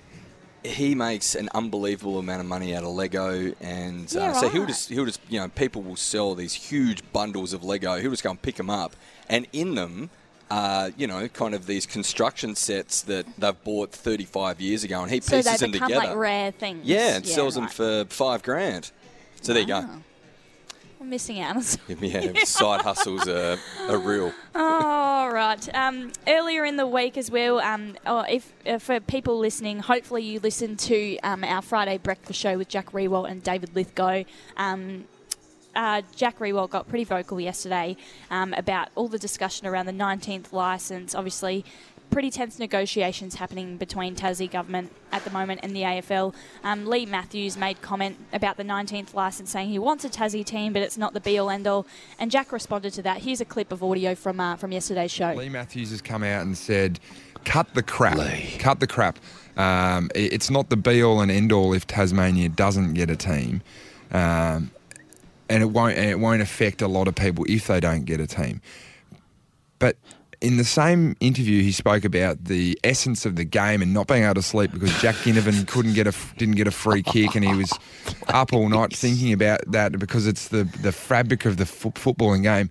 [0.64, 4.66] he makes an unbelievable amount of money out of Lego, and Yeah, uh, so he'll
[4.66, 7.96] just he'll just you know people will sell these huge bundles of Lego.
[7.96, 8.94] He'll just go and pick them up,
[9.28, 10.10] and in them.
[10.52, 15.08] Uh, you know, kind of these construction sets that they've bought 35 years ago, and
[15.08, 16.08] he So pieces they them become together.
[16.08, 16.80] like rare things.
[16.82, 17.68] yeah, and sells right.
[17.68, 18.90] them for five grand.
[19.42, 19.88] So there you go.
[21.00, 21.80] I'm missing out on some.
[22.00, 23.56] Yeah, side hustles are,
[23.88, 24.34] are real.
[24.54, 25.74] All right.
[25.74, 30.22] Um, earlier in the week as well, um, oh, if uh, for people listening, hopefully
[30.22, 34.24] you listened to um, our Friday breakfast show with Jack Riewoldt and David Lithgow.
[34.58, 35.04] Um,
[35.74, 37.96] uh, Jack Riewoldt got pretty vocal yesterday
[38.30, 41.14] um, about all the discussion around the 19th licence.
[41.14, 41.64] Obviously,
[42.10, 46.34] pretty tense negotiations happening between Tassie government at the moment and the AFL.
[46.64, 50.72] Um, Leigh Matthews made comment about the 19th licence, saying he wants a Tassie team,
[50.72, 51.86] but it's not the be-all end-all.
[52.18, 53.18] And Jack responded to that.
[53.22, 55.32] Here's a clip of audio from uh, from yesterday's show.
[55.32, 57.00] Leigh Matthews has come out and said,
[57.44, 58.18] "Cut the crap.
[58.58, 59.18] Cut the crap.
[59.56, 63.62] Um, it's not the be all and end all if Tasmania doesn't get a team,
[64.12, 64.70] um,
[65.48, 65.96] and it won't.
[65.96, 68.60] And it won't affect a lot of people if they don't get a team.
[69.78, 69.96] But
[70.40, 74.24] in the same interview, he spoke about the essence of the game and not being
[74.24, 77.44] able to sleep because Jack Ginnivan couldn't get a didn't get a free kick, and
[77.44, 77.72] he was
[78.28, 82.42] up all night thinking about that because it's the the fabric of the fo- footballing
[82.42, 82.70] game.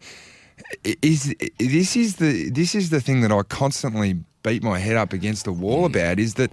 [0.83, 5.13] Is this is the this is the thing that I constantly beat my head up
[5.13, 5.87] against the wall mm.
[5.87, 6.51] about is that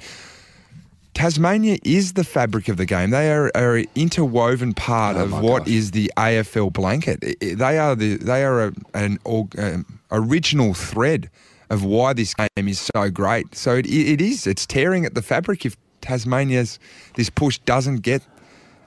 [1.17, 3.09] Tasmania is the fabric of the game.
[3.09, 7.25] They are, are an interwoven part of what is the AFL blanket.
[7.41, 11.31] They are the they are a, an org, um, original thread
[11.71, 13.55] of why this game is so great.
[13.55, 16.79] So it, it is it's tearing at the fabric if Tasmania's
[17.15, 18.23] this push doesn't get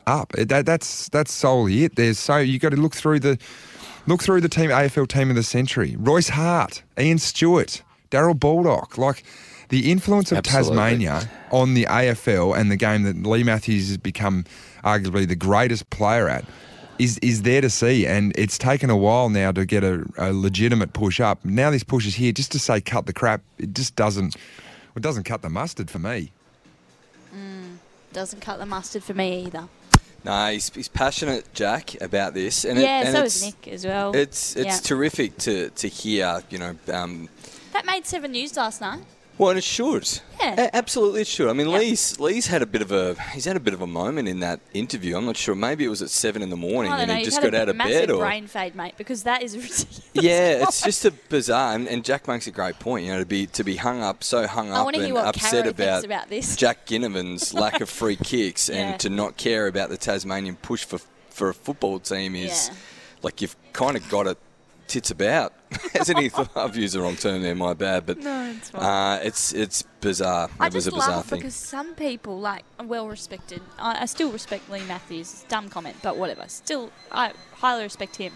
[0.06, 0.32] up.
[0.34, 1.96] That, that's that's solely it.
[1.96, 3.40] There's so you got to look through the
[4.06, 5.96] look through the team AFL team of the century.
[5.98, 9.24] Royce Hart, Ian Stewart, Darrel Baldock, like.
[9.70, 10.76] The influence of Absolutely.
[10.78, 14.46] Tasmania on the AFL and the game that Leigh Matthews has become
[14.84, 16.44] arguably the greatest player at
[16.98, 18.06] is is there to see.
[18.08, 21.46] And it's taken a while now to get a, a legitimate push up.
[21.46, 23.42] Now this push is here just to say cut the crap.
[23.60, 24.36] It just doesn't.
[24.96, 26.32] It doesn't cut the mustard for me.
[28.12, 29.68] Doesn't cut the mustard for me either.
[30.26, 33.68] No, he's, he's passionate, Jack, about this, and yeah, it, and so it's, is Nick
[33.74, 34.16] as well.
[34.16, 34.78] It's it's Yeah.
[34.80, 36.76] terrific to, to hear, you know.
[36.92, 37.30] Um,
[37.72, 39.02] that made Seven News last night.
[39.40, 40.20] Well, and it should.
[40.40, 40.56] Yeah.
[40.66, 41.50] A- absolutely, it should.
[41.50, 41.78] I mean, Yeah.
[41.78, 44.42] Leigh's Leigh's had a bit of a he's had a bit of a moment in
[44.42, 45.16] that interview.
[45.18, 45.56] I'm not sure.
[45.56, 47.16] Maybe it was at seven in the morning, oh, and know.
[47.16, 50.02] he just got out of bed, or a brain fade, mate, because that is ridiculous.
[50.14, 51.74] yeah, it's just a bizarre.
[51.74, 53.06] And, and Jack makes a great point.
[53.06, 56.30] You know, to be to be hung up, so hung up and upset about, about
[56.30, 56.56] this.
[56.58, 58.76] Jack Ginnivan's lack of free kicks Yeah.
[58.92, 61.00] and to not care about the Tasmanian push for
[61.30, 62.76] for a football team is Yeah.
[63.24, 64.38] like you've kind of got it
[64.90, 65.54] tits about.
[65.94, 66.30] Hasn't he?
[66.56, 67.56] I've used the wrong term there.
[67.56, 68.84] My bad, but No, it's fine.
[68.84, 70.50] uh, it's it's bizarre.
[70.60, 71.40] I it was just a bizarre thing.
[71.40, 73.62] because some people, like, well respected.
[73.78, 75.46] I, I still respect Leigh Matthews.
[75.48, 76.44] Dumb comment, but whatever.
[76.48, 78.34] Still, I highly respect him.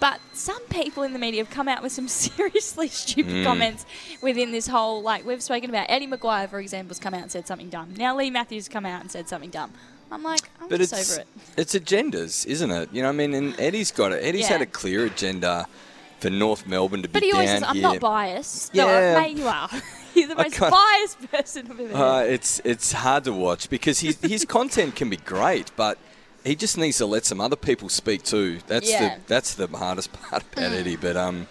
[0.00, 3.44] But some people in the media have come out with some seriously stupid Mm.
[3.44, 3.86] comments
[4.20, 7.30] within this whole, like, we've spoken about Eddie McGuire, for example, has come out and
[7.30, 7.94] said something dumb.
[7.96, 9.72] Now Leigh Matthews has come out and said something dumb.
[10.12, 11.26] I'm like, I'm But just it's over it.
[11.56, 12.88] it's agendas, isn't it?
[12.92, 14.22] You know, what I mean, and Eddie's got it.
[14.22, 14.48] Eddie's Yeah.
[14.58, 15.66] had a clear agenda
[16.20, 17.82] for North Melbourne to be But he always down says, I'm here.
[17.82, 18.74] not biased.
[18.74, 18.84] Yeah.
[19.14, 19.68] No, mate, you are.
[20.14, 24.18] You're the most biased person I've ever Uh, it's it's hard to watch because his
[24.20, 25.96] his content can be great, but
[26.44, 28.58] he just needs to let some other people speak too.
[28.66, 28.98] That's Yeah.
[29.10, 29.14] Mm.
[29.16, 30.96] the that's the hardest part about Eddie.
[30.96, 31.46] But um,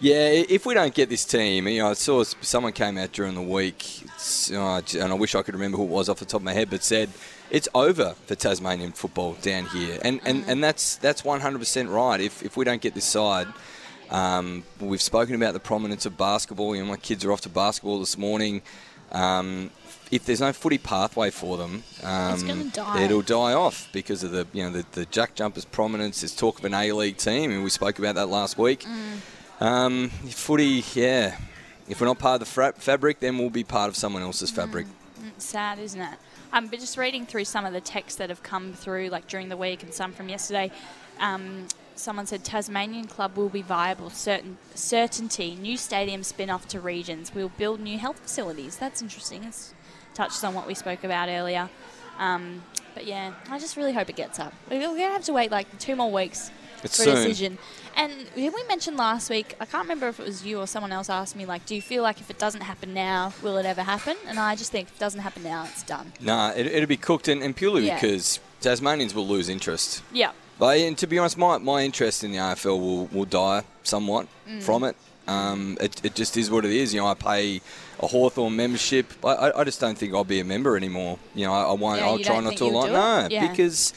[0.00, 3.34] Yeah, if we don't get this team, you know, I saw someone came out during
[3.34, 4.02] the week,
[4.52, 6.52] uh, and I wish I could remember who it was off the top of my
[6.52, 7.08] head, but said
[7.54, 12.20] it's over for Tasmanian football down here, and and, and that's that's 100% right.
[12.20, 13.46] If if we don't get this side.
[14.10, 16.76] Um, we've spoken about the prominence of basketball.
[16.76, 18.60] You know, my kids are off to basketball this morning.
[19.10, 19.70] Um,
[20.10, 23.02] if there's no footy pathway for them, um, die.
[23.02, 26.20] it'll die off because of the you know the, the Jack Jumpers prominence.
[26.20, 28.84] There's talk of an A League team, and we spoke about that last week.
[29.60, 31.38] Um, footy, yeah.
[31.88, 34.50] If we're not part of the fra- fabric, then we'll be part of someone else's
[34.50, 34.86] fabric.
[35.38, 36.18] sad, isn't it?
[36.54, 39.48] Um, but just reading through some of the texts that have come through, like during
[39.48, 40.70] the week and some from yesterday,
[41.18, 44.08] um, someone said Tasmanian club will be viable.
[44.08, 45.56] Certain certainty.
[45.56, 47.34] New stadium spin off to regions.
[47.34, 48.76] We'll build new health facilities.
[48.76, 49.42] That's interesting.
[49.42, 49.74] It's
[50.14, 51.68] touches on what we spoke about earlier.
[52.20, 52.62] Um,
[52.94, 54.54] but yeah, I just really hope it gets up.
[54.70, 56.52] We're gonna have to wait like two more weeks
[56.84, 57.14] It's for soon.
[57.16, 57.58] decision.
[57.96, 59.54] And we mentioned last week?
[59.60, 61.82] I can't remember if it was you or someone else asked me like, do you
[61.82, 64.16] feel like if it doesn't happen now, will it ever happen?
[64.26, 66.12] And I just think if it doesn't happen now, it's done.
[66.20, 67.94] Nah, it, it'll be cooked, and, and purely Yeah.
[68.00, 70.02] because Tasmanians will lose interest.
[70.12, 70.32] Yeah.
[70.58, 74.26] But and to be honest, my, my interest in the AFL will, will die somewhat
[74.48, 74.62] Mm.
[74.62, 74.96] from it.
[75.26, 76.04] Um, it.
[76.04, 76.92] It just is what it is.
[76.92, 77.60] You know, I pay
[77.98, 79.10] a Hawthorn membership.
[79.24, 81.18] I, I, I just don't think I'll be a member anymore.
[81.34, 82.00] You know, I, I won't.
[82.00, 83.28] Yeah, I'll try don't to you'll No.
[83.30, 83.48] Yeah.
[83.48, 83.94] because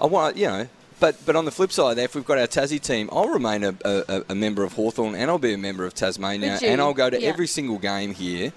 [0.00, 0.36] I want.
[0.38, 0.68] You know.
[1.00, 3.74] But, but on the flip side, if we've got our Tassie team, I'll remain a,
[3.84, 7.10] a, a member of Hawthorn and I'll be a member of Tasmania and I'll go
[7.10, 7.28] to Yeah.
[7.28, 8.52] every single game here.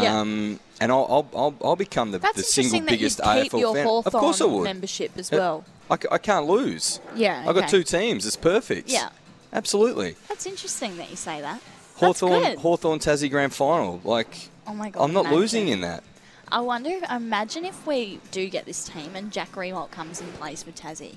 [0.00, 0.18] Yeah.
[0.20, 3.60] Um, and I'll, I'll, I'll, I'll become the, That's the single biggest you keep AFL
[3.60, 3.86] your fan.
[3.86, 4.64] Hawthorn of course I would.
[4.64, 5.64] membership as well.
[5.90, 6.98] I can't lose.
[7.14, 8.26] Yeah, I've got two teams.
[8.26, 8.88] It's perfect.
[8.88, 9.10] Yeah.
[9.52, 10.16] Absolutely.
[10.28, 11.60] That's interesting that you say that.
[11.96, 12.56] Hawthorn.
[12.56, 14.00] Hawthorn Tassie Grand Final.
[14.02, 15.04] Like, Oh my god!
[15.04, 15.38] I'm not imagine.
[15.38, 16.02] losing in that.
[16.50, 16.90] I wonder.
[16.90, 20.72] if- Imagine if we do get this team and Jack Riewoldt comes in place for
[20.72, 21.16] Tassie.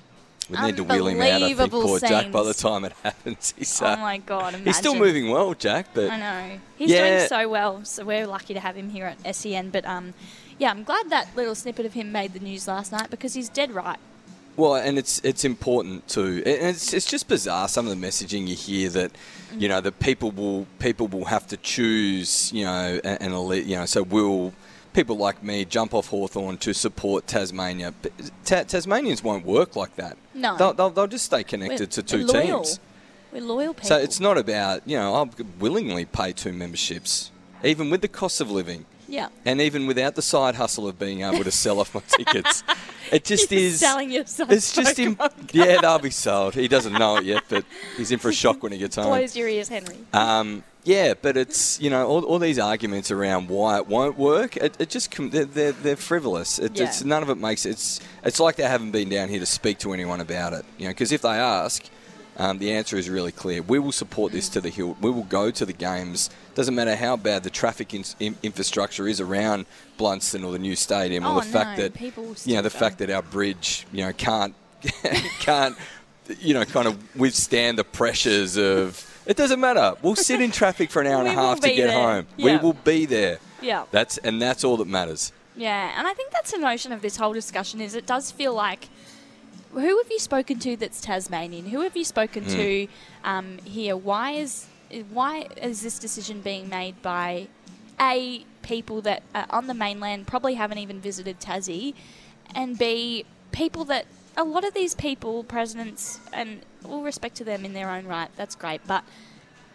[0.50, 3.52] We need to wheel him out, I think, poor Jack, by the time it happens.
[3.56, 4.54] He's, uh, oh my god!
[4.54, 4.66] Imagine.
[4.66, 7.16] he's still moving well, Jack, but I know he's Yeah.
[7.18, 7.84] doing so well.
[7.84, 9.70] So we're lucky to have him here at SEN.
[9.70, 10.14] But um,
[10.58, 13.48] yeah, I'm glad that little snippet of him made the news last night because he's
[13.50, 13.98] dead right.
[14.56, 16.42] Well, and it's it's important too.
[16.44, 19.12] And it's it's just bizarre some of the messaging you hear that,
[19.56, 23.66] you know, that people will people will have to choose, you know, an, an elite,
[23.66, 24.52] you know, so will
[24.92, 27.94] people like me jump off Hawthorn to support Tasmania?
[28.44, 30.16] Ta- Tasmanians won't work like that.
[30.34, 30.56] No.
[30.56, 32.62] they'll, they'll, they'll just stay connected to 2 we're loyal.
[32.64, 32.80] teams.
[33.32, 33.88] We're loyal people.
[33.88, 37.30] So it's not about you know I'll willingly pay two memberships,
[37.62, 38.86] even with the cost of living.
[39.06, 39.28] yeah.
[39.44, 42.64] And even without the side hustle of being able to sell off my tickets,
[43.12, 43.80] it just You're is.
[43.80, 44.50] selling yourself.
[44.50, 45.18] It's just him.
[45.52, 46.54] Yeah, they'll be sold.
[46.54, 47.64] He doesn't know it yet, but
[47.98, 49.06] he's in for a shock when he gets home.
[49.06, 49.96] Close your ears, Henry.
[50.14, 54.56] Um, yeah, but it's you know all, all these arguments around why it won't work.
[54.56, 56.58] It, it just they're, they're, they're frivolous.
[56.58, 56.84] It, Yeah.
[56.84, 59.78] It's none of it makes it's it's like they haven't been down here to speak
[59.80, 60.64] to anyone about it.
[60.78, 61.84] You know, because if they ask,
[62.38, 63.60] um, the answer is really clear.
[63.60, 64.96] We will support this to the hill.
[65.02, 66.30] We will go to the games.
[66.54, 69.66] Doesn't matter how bad the traffic in, in, infrastructure is around
[69.98, 72.00] Blundstone or the new stadium, Oh, or the fact that
[72.46, 72.78] you know the go.
[72.78, 74.54] fact that our bridge you know can't
[75.40, 75.76] can't
[76.40, 79.04] you know kind of withstand the pressures of.
[79.28, 79.94] It doesn't matter.
[80.02, 82.02] We'll sit in traffic for an hour and a half to get there.
[82.02, 82.26] home.
[82.36, 83.38] We will be there.
[83.62, 83.84] Yeah.
[83.92, 85.32] That's and that's all that matters.
[85.54, 88.54] Yeah, and I think that's the notion of this whole discussion is it does feel
[88.54, 88.88] like
[89.72, 91.66] who have you spoken to that's Tasmanian?
[91.66, 92.50] Who have you spoken Hmm.
[92.50, 92.88] to
[93.24, 93.96] um, here?
[93.96, 94.66] Why is
[95.10, 97.48] why is this decision being made by
[98.00, 101.92] a people that are on the mainland probably haven't even visited Tassie,
[102.54, 104.06] and b people that
[104.38, 108.30] a lot of these people, presidents, and all respect to them in their own right.
[108.36, 109.04] That's great, but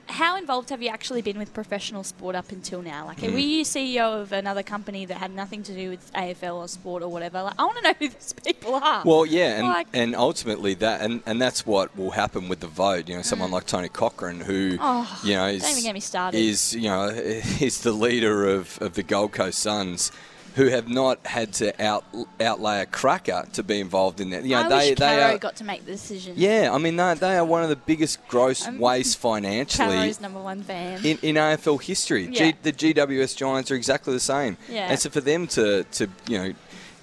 [0.07, 3.05] how involved have you actually been with professional sport up until now?
[3.05, 3.31] Like, Hmm.
[3.33, 7.03] were you CEO of another company that had nothing to do with AFL or sport
[7.03, 7.41] or whatever?
[7.43, 9.01] Like, I want to know who these people are.
[9.05, 12.67] Well, yeah, and, Like- and ultimately that and, and that's what will happen with the
[12.67, 13.07] vote.
[13.07, 14.77] You know, someone like Tony Cochrane, who Mm.
[14.81, 16.37] Oh, you know is don't even get me started.
[16.37, 17.07] is you know
[17.61, 20.11] is the leader of, of the Gold Coast Suns.
[20.55, 22.05] Who have not had to out
[22.39, 24.43] outlay a cracker to be involved in that?
[24.43, 26.33] You know, I they wish they Caro are, got to make the decision.
[26.37, 30.41] Yeah, I mean, they, they are one of the biggest gross waste financially Caro's number
[30.41, 31.03] one fan.
[31.03, 32.29] in, in AFL history.
[32.31, 32.51] Yeah.
[32.51, 34.57] G, the GWS Giants are exactly the same.
[34.69, 34.89] Yeah.
[34.89, 36.53] And so for them to, to, you know,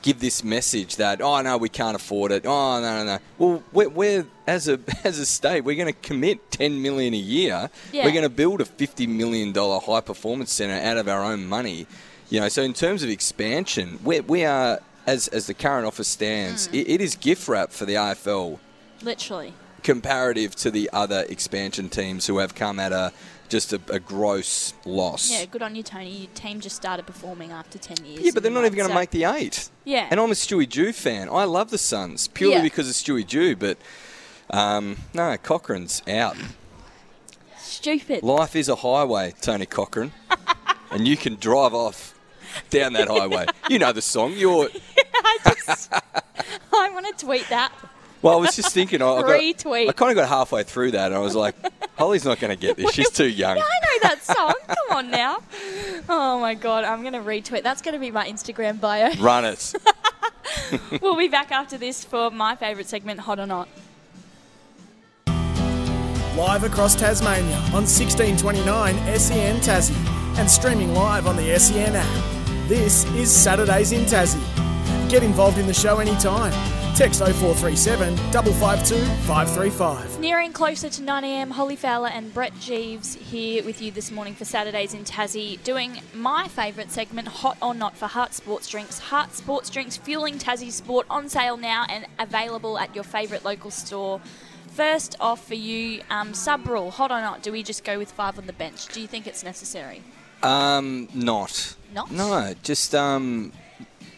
[0.02, 2.44] give this message that, oh, no, we can't afford it.
[2.46, 3.18] Oh, no, no, no.
[3.38, 7.18] Well, we're, we're as, a, as a state, we're going to commit 10 million a
[7.18, 7.70] year.
[7.92, 8.04] Yeah.
[8.04, 11.86] We're going to build a $50 million high performance centre out of our own money.
[12.30, 16.04] You know, so in terms of expansion, we, we are, as, as the current offer
[16.04, 16.74] stands, Hmm.
[16.76, 18.58] it, it is gift wrap for the AFL
[19.02, 19.52] Literally.
[19.82, 23.12] comparative to the other expansion teams who have come at a
[23.48, 25.28] just a, a gross loss.
[25.28, 26.08] Yeah, good on you, Tony.
[26.08, 28.20] Your team just started performing after 10 years.
[28.20, 29.68] Yeah, but they're not even going to so- make the eight.
[29.84, 30.06] Yeah.
[30.08, 31.28] And I'm a Stewie Dew fan.
[31.28, 32.62] I love the Suns purely Yeah.
[32.62, 33.76] because of Stewie Dew, but
[34.50, 36.36] um, no, Cochrane's out.
[37.58, 38.22] stupid.
[38.22, 40.12] Life is a highway, Tony Cochrane,
[40.92, 42.14] and you can drive off
[42.70, 43.46] down that highway.
[43.68, 44.32] You know the song.
[44.36, 44.68] You're.
[45.24, 47.72] I just, I want to tweet that.
[48.22, 49.00] Well, I was just thinking.
[49.00, 49.88] I, I got- Retweet.
[49.88, 51.54] I kind of got halfway through that, and I was like,
[51.96, 52.92] "Holly's not going to get this.
[52.92, 54.54] She's too young." Yeah, I know that song.
[54.66, 55.38] Come on now.
[56.08, 57.62] Oh my god, I'm going to retweet.
[57.62, 59.14] That's going to be my Instagram bio.
[59.16, 59.72] Run it.
[61.02, 63.68] we'll be back after this for my favourite segment, Hot or Not.
[66.36, 72.39] Live across Tasmania on 1629 SEN Tassie and streaming live on the SEN app.
[72.70, 74.40] This is Saturdays in Tassie.
[75.10, 76.52] Get involved in the show anytime.
[76.94, 80.20] Text 0437 552 535.
[80.20, 84.44] Nearing closer to 9am, Holly Fowler and Brett Geeves here with you this morning for
[84.44, 89.00] Saturdays in Tassie, doing my favourite segment, Hot or Not, for Heart Sports Drinks.
[89.00, 93.72] Heart Sports Drinks fueling Tassie sport on sale now and available at your favourite local
[93.72, 94.20] store.
[94.68, 98.12] First off for you, um, sub rule, hot or not, do we just go with
[98.12, 98.86] five on the bench?
[98.86, 100.04] Do you think it's necessary?
[100.44, 101.74] Um, not.
[101.94, 102.10] Not?
[102.10, 103.52] No, just um,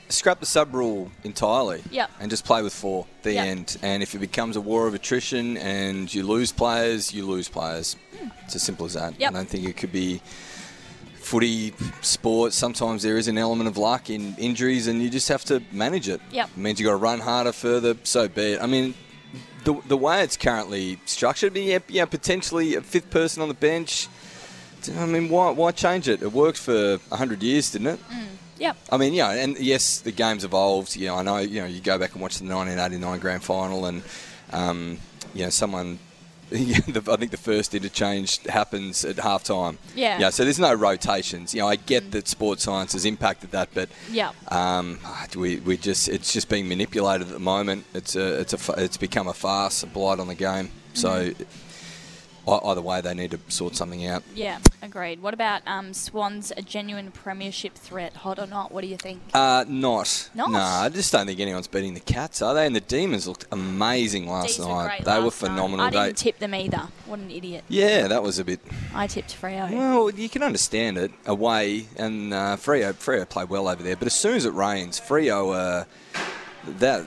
[0.08, 1.82] scrap the sub rule entirely.
[1.90, 2.10] Yep.
[2.20, 3.06] And just play with four.
[3.22, 3.46] The Yep.
[3.46, 3.76] end.
[3.82, 7.96] And if it becomes a war of attrition and you lose players, you lose players.
[8.44, 9.18] It's as simple as that.
[9.18, 9.30] Yep.
[9.30, 10.20] I don't think it could be
[11.20, 12.52] footy, sport.
[12.52, 16.08] Sometimes there is an element of luck in injuries, and you just have to manage
[16.08, 16.20] it.
[16.30, 16.50] Yep.
[16.50, 17.96] It means you've got to run harder, further.
[18.04, 18.62] So be it.
[18.62, 18.94] I mean.
[19.64, 24.08] The, the way it's currently structured, yeah, yeah, potentially a fifth person on the bench.
[24.96, 26.22] I mean, why, why change it?
[26.22, 28.00] It worked for 100 years, didn't it?
[28.58, 28.76] Yep.
[28.90, 30.94] I mean, yeah, and yes, the game's evolved.
[30.94, 33.86] You know, I know, you know, you go back and watch the 1989 grand final,
[33.86, 34.02] and
[34.52, 34.98] um,
[35.34, 35.98] you know, someone.
[36.52, 36.56] I
[37.16, 39.78] think the first interchange happens at halftime.
[39.96, 40.18] Yeah.
[40.18, 40.28] Yeah.
[40.28, 41.54] So there's no rotations.
[41.54, 44.98] You know, I get that sports science has impacted that, but yeah, um,
[45.34, 47.86] we, we just it's just being manipulated at the moment.
[47.94, 50.70] It's a it's a it's become a farce, a blight on the game.
[50.92, 51.44] So Mm-hmm.
[52.48, 54.22] Ei- either way, they need to sort something out.
[54.34, 55.22] Yeah, agreed.
[55.22, 58.72] What about um, Swans, a genuine premiership threat, hot or not?
[58.72, 59.20] What do you think?
[59.32, 60.30] Uh, not.
[60.34, 60.50] Not?
[60.50, 62.66] No, I just don't think anyone's beating the Cats, are they?
[62.66, 64.86] And the Demons looked amazing last were night.
[64.88, 65.48] great they were last night.
[65.48, 65.86] phenomenal.
[65.86, 66.88] I didn't They- tip them either.
[67.06, 67.64] What an idiot.
[67.68, 68.60] yeah, that was a bit.
[68.94, 69.70] I tipped Freo.
[69.70, 73.96] Well, you can understand it away, and uh, Freo Freo played well over there.
[73.96, 75.84] But as soon as it rains, Freo, uh,
[76.78, 77.04] that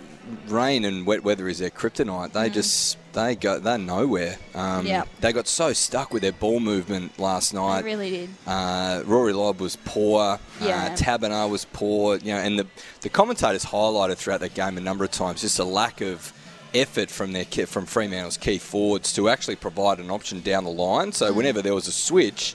[0.48, 2.32] rain and wet weather is their kryptonite.
[2.34, 4.38] They just they go they're nowhere.
[4.54, 4.88] Um, Mm.
[4.88, 5.08] Yep.
[5.22, 7.84] They got so stuck with their ball movement last night.
[7.86, 8.30] really did.
[8.46, 10.40] Uh, Rory Lobb was poor.
[10.62, 10.96] Yeah.
[11.08, 12.18] Uh, was poor.
[12.18, 12.68] You know, and the
[13.02, 16.34] the commentators highlighted throughout that game a number of times just a lack of
[16.74, 21.12] effort from their from Fremantle's key forwards to actually provide an option down the line.
[21.14, 21.36] So Mm.
[21.36, 22.54] whenever there was a switch,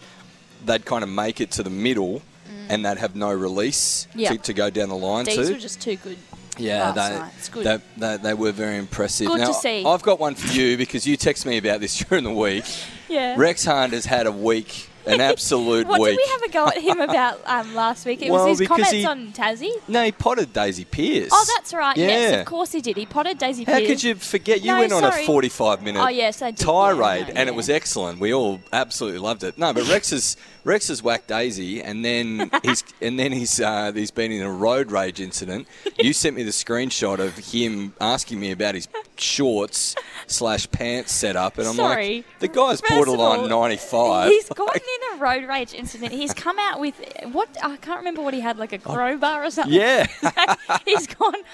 [0.64, 2.22] they'd kind of make it to the middle.
[2.68, 4.20] And they'd have no release Mm.
[4.20, 4.30] Yeah.
[4.32, 5.52] to, to go down the line These to.
[5.54, 6.18] were just too good.
[6.60, 7.32] Yeah, they, night.
[7.38, 7.64] It's good.
[7.64, 9.26] They, they, they were very impressive.
[9.28, 9.84] Good to see.
[9.84, 12.64] I've got one for you because you texted me about this during the week.
[13.10, 13.34] Yeah.
[13.36, 16.10] Rex Hunt has had a week, an absolute what week.
[16.16, 18.22] did we have a go at him about um, last week?
[18.22, 19.72] It Well, was his comments he- on Tassie.
[19.88, 21.28] No, he potted Daisy Pearce.
[21.32, 21.96] Oh, that's right.
[21.96, 22.38] Yes, Yeah.
[22.38, 22.96] of course he did.
[22.96, 23.88] He potted Daisy How Pearce.
[23.88, 24.60] could you forget?
[24.60, 26.64] You No, went on a 45 minute Oh, yes, I did.
[26.64, 28.20] tirade, Yeah, no, and it was excellent.
[28.20, 29.58] We all absolutely loved it.
[29.58, 33.92] No, but Rex has Rex has whacked Daisy, and then he's and then he's uh,
[33.92, 35.66] he's been in a road rage incident.
[35.98, 39.94] You sent me the screenshot of him asking me about his shorts
[40.26, 42.16] slash pants setup, and I'm Sorry.
[42.16, 44.28] like, the guy's First borderline all, 95.
[44.28, 46.12] He's gotten in a road rage incident.
[46.12, 46.94] He's come out with
[47.32, 49.74] what I can't remember what he had, like a crowbar or something.
[49.74, 50.06] Oh.
[50.22, 50.56] yeah.
[50.84, 51.34] he's gone.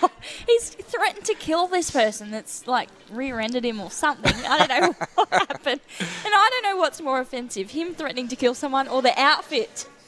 [0.46, 4.34] He's threatened to kill this person that's like rear-ended him or something.
[4.46, 8.36] I don't know what happened, and I don't know what's more offensive: him threatening to
[8.36, 9.88] kill someone or the outfit.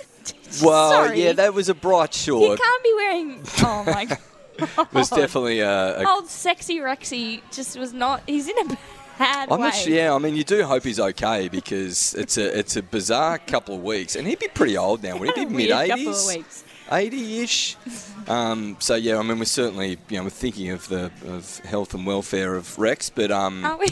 [0.62, 1.24] Well, Sorry.
[1.24, 2.42] yeah, that was a bright short.
[2.42, 2.60] He short.
[2.60, 3.42] can't be wearing.
[3.62, 4.18] Oh my god!
[4.58, 8.22] It was definitely a, a Old sexy Rexy just was not.
[8.26, 8.76] He's in a
[9.18, 9.66] bad I'm way.
[9.68, 9.92] not sure.
[9.92, 13.74] Yeah, I mean, you do hope he's okay because it's a it's a bizarre couple
[13.76, 15.16] of weeks, and he'd be pretty old now.
[15.16, 16.92] Would he be mid Weird couple of eighties, weeks.
[17.14, 17.76] eighty ish?
[18.28, 21.94] Um, so yeah, I mean, we're certainly you know we're thinking of the of health
[21.94, 23.86] and welfare of Rex, but um, Aren't we?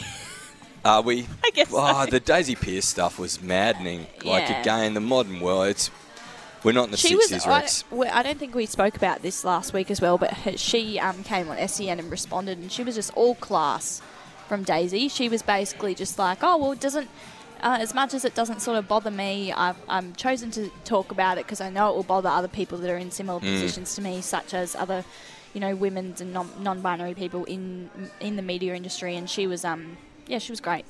[0.85, 1.27] are we?
[1.43, 2.11] I guess Oh, so.
[2.11, 4.01] the Daisy Pearce stuff was maddening.
[4.23, 4.61] Like Yeah.
[4.61, 5.67] again, the modern world.
[5.67, 5.89] It's
[6.63, 7.83] we're not in the She sixties, I, Rex.
[7.91, 10.99] well, I don't think we spoke about this last week as well, but her, she
[10.99, 14.01] um, came on SEN and responded, and she was just all class
[14.47, 15.07] from Daisy.
[15.07, 17.09] She was basically just like, "Oh well, it doesn't."
[17.61, 21.11] Uh, as much as it doesn't sort of bother me, I've I'm chosen to talk
[21.11, 23.95] about it because I know it will bother other people that are in similar positions
[23.95, 25.03] to me, such as other,
[25.53, 27.89] you know, women and non- non-binary people in
[28.19, 29.15] in the media industry.
[29.15, 29.97] And she was, um,
[30.27, 30.85] yeah, she was great.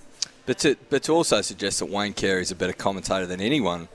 [0.46, 3.88] But to but to also suggest that Wayne Carey is a better commentator than anyone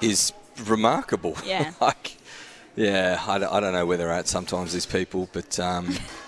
[0.00, 0.32] is
[0.64, 1.36] remarkable.
[1.44, 1.72] Yeah.
[1.80, 2.16] like,
[2.76, 5.94] yeah, I, don't- I don't know where they're at sometimes these people, but um,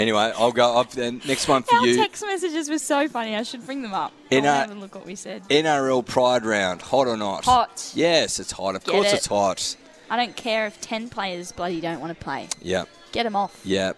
[0.00, 0.92] Anyway, I'll go up.
[0.92, 1.96] Then next one for Our you.
[1.96, 3.36] text messages were so funny.
[3.36, 4.12] I should bring them up.
[4.30, 5.42] In I'll have a look what we said.
[5.50, 7.44] NRL Pride Round, hot or not?
[7.44, 7.92] Hot.
[7.94, 8.76] Yes, it's hot.
[8.76, 9.16] Of Get course, it.
[9.16, 9.76] it's hot.
[10.08, 12.48] I don't care if ten players bloody don't want to play.
[12.62, 13.60] Yeah, Get them off.
[13.62, 13.92] yeah,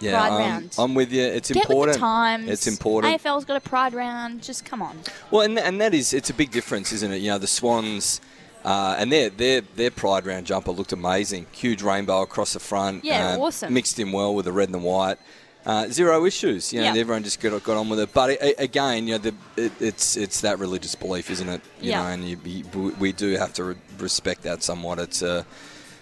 [0.00, 0.18] yeah.
[0.18, 0.74] Pride um, round.
[0.78, 1.22] I'm with you.
[1.22, 1.88] It's Get important.
[1.88, 2.48] with the times.
[2.48, 3.22] It's important.
[3.22, 4.42] AFL's got a pride round.
[4.42, 4.98] Just come on.
[5.30, 7.18] Well, and, and that is it's a big difference, isn't it?
[7.18, 8.22] You know, the Swans.
[8.64, 11.46] Uh, and their, their their pride round jumper looked amazing.
[11.52, 13.04] Huge rainbow across the front.
[13.04, 13.72] Yeah, uh, awesome.
[13.72, 15.16] Mixed in well with the red and the white.
[15.64, 16.72] Uh, zero issues.
[16.72, 17.00] You know, Yeah.
[17.00, 18.12] everyone just got, got on with it.
[18.12, 21.60] But a, again, you know, the, it, it's it's that religious belief, isn't it?
[21.80, 22.02] You Yeah.
[22.02, 24.98] know, and you, you, we do have to re- respect that somewhat.
[24.98, 25.44] It's a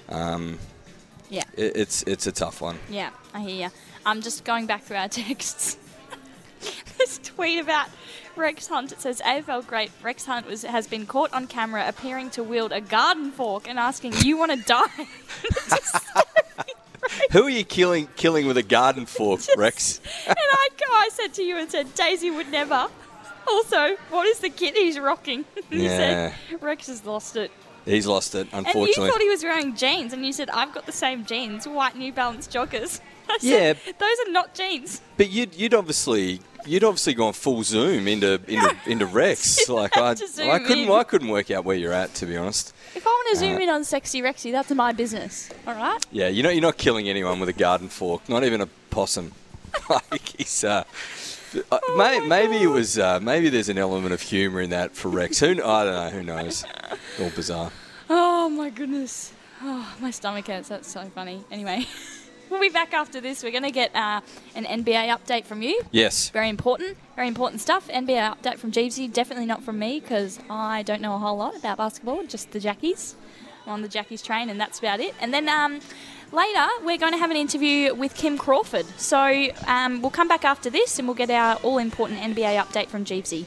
[0.08, 0.58] um,
[1.28, 1.42] Yeah.
[1.56, 2.78] it, it's it's a tough one.
[2.90, 3.70] Yeah, I hear you.
[4.06, 5.76] I'm just going back through our texts.
[6.98, 7.88] this tweet about
[8.38, 8.92] Rex Hunt.
[8.92, 12.72] It says AFL great Rex Hunt was has been caught on camera appearing to wield
[12.72, 15.06] a garden fork and asking, "You want to die?"
[17.32, 20.00] Who are you killing killing with a garden fork, Rex?
[20.26, 22.88] and I, I said to you and said, "Daisy would never."
[23.50, 25.44] Also, what is the kit he's rocking?
[25.70, 26.32] you Yeah.
[26.50, 27.50] said Rex has lost it.
[27.86, 29.06] He's lost it, And unfortunately.
[29.06, 31.96] you thought he was wearing jeans, and you said, "I've got the same jeans, white
[31.96, 33.92] New Balance joggers." I said, Yeah.
[33.98, 35.00] those are not jeans.
[35.18, 39.68] But you'd, you'd obviously you'd obviously gone full zoom into into, into Rex.
[39.68, 40.14] Like I, I
[40.58, 40.90] couldn't in.
[40.90, 42.72] I couldn't work out where you're at to be honest.
[42.94, 45.50] If I want to zoom Uh, in on sexy Rexy, that's my business.
[45.66, 46.04] All right.
[46.12, 49.32] Yeah, you know you're not killing anyone with a garden fork, not even a possum.
[49.90, 50.84] like he's uh,
[51.70, 55.08] uh, may, maybe it was uh, maybe there's an element of humour in that for
[55.08, 55.40] Rex.
[55.40, 56.10] Who I don't know.
[56.10, 56.64] Who knows?
[57.20, 57.70] All bizarre.
[58.10, 59.32] Oh my goodness.
[59.62, 60.68] Oh, my stomach hurts.
[60.68, 61.44] That's so funny.
[61.50, 61.84] Anyway,
[62.50, 63.42] we'll be back after this.
[63.42, 64.20] We're going to get uh,
[64.54, 65.80] an NBA update from you.
[65.90, 66.30] Yes.
[66.30, 66.96] Very important.
[67.16, 67.88] Very important stuff.
[67.88, 69.12] NBA update from Geevesy.
[69.12, 72.24] Definitely not from me because I don't know a whole lot about basketball.
[72.26, 73.14] Just the Jackies.
[73.66, 75.14] I'm on the Jackies train, and that's about it.
[75.20, 75.80] And then um,
[76.32, 78.86] later, we're going to have an interview with Kim Crawford.
[78.98, 82.88] So um, we'll come back after this, and we'll get our all important NBA update
[82.88, 83.46] from Geevesy.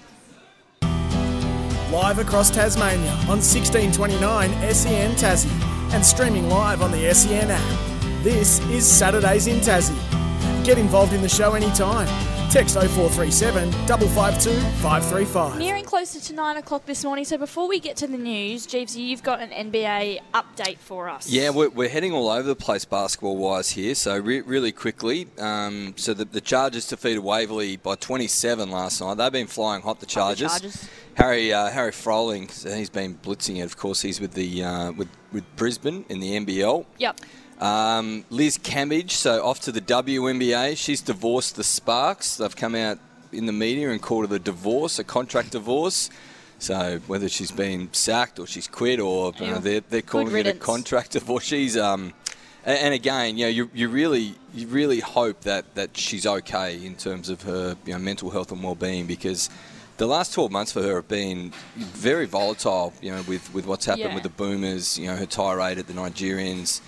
[1.91, 7.90] Live across Tasmania on 1629 SEN Tassie and streaming live on the SEN app.
[8.23, 9.97] This is Saturdays in Tassie.
[10.63, 12.05] Get involved in the show anytime.
[12.51, 15.57] Text 0437 552 535.
[15.57, 17.25] Nearing closer to nine o'clock this morning.
[17.25, 21.31] So before we get to the news, Geevesy, you've got an NBA update for us.
[21.31, 23.95] Yeah, we're, we're heading all over the place basketball wise here.
[23.95, 29.17] So re- really quickly, um, so the, the Chargers defeated Waverley by 27 last night.
[29.17, 29.99] They've been flying hot.
[29.99, 30.51] The Chargers.
[30.51, 30.89] Chargers.
[31.15, 33.61] Harry uh, Harry Froling, he's been blitzing it.
[33.61, 36.85] Of course, he's with the uh, with with Brisbane in the NBL.
[36.99, 37.19] Yep.
[37.61, 40.75] Um, Liz Cambage, so off to the WNBA.
[40.75, 42.37] She's divorced the Sparks.
[42.37, 42.97] They've come out
[43.31, 46.09] in the media and called it a divorce, a contract divorce.
[46.57, 50.47] So whether she's been sacked or she's quit or you know, they're, they're calling it
[50.47, 52.13] a contract divorce, she's um,
[52.65, 56.95] and again, you know, you, you really you really hope that, that she's okay in
[56.95, 59.49] terms of her you know, mental health and well-being because
[59.97, 63.85] the last 12 months for her have been very volatile, you know, with, with what's
[63.85, 64.13] happened Yeah.
[64.15, 66.81] with the Boomers, you know, her tirade at the Nigerians,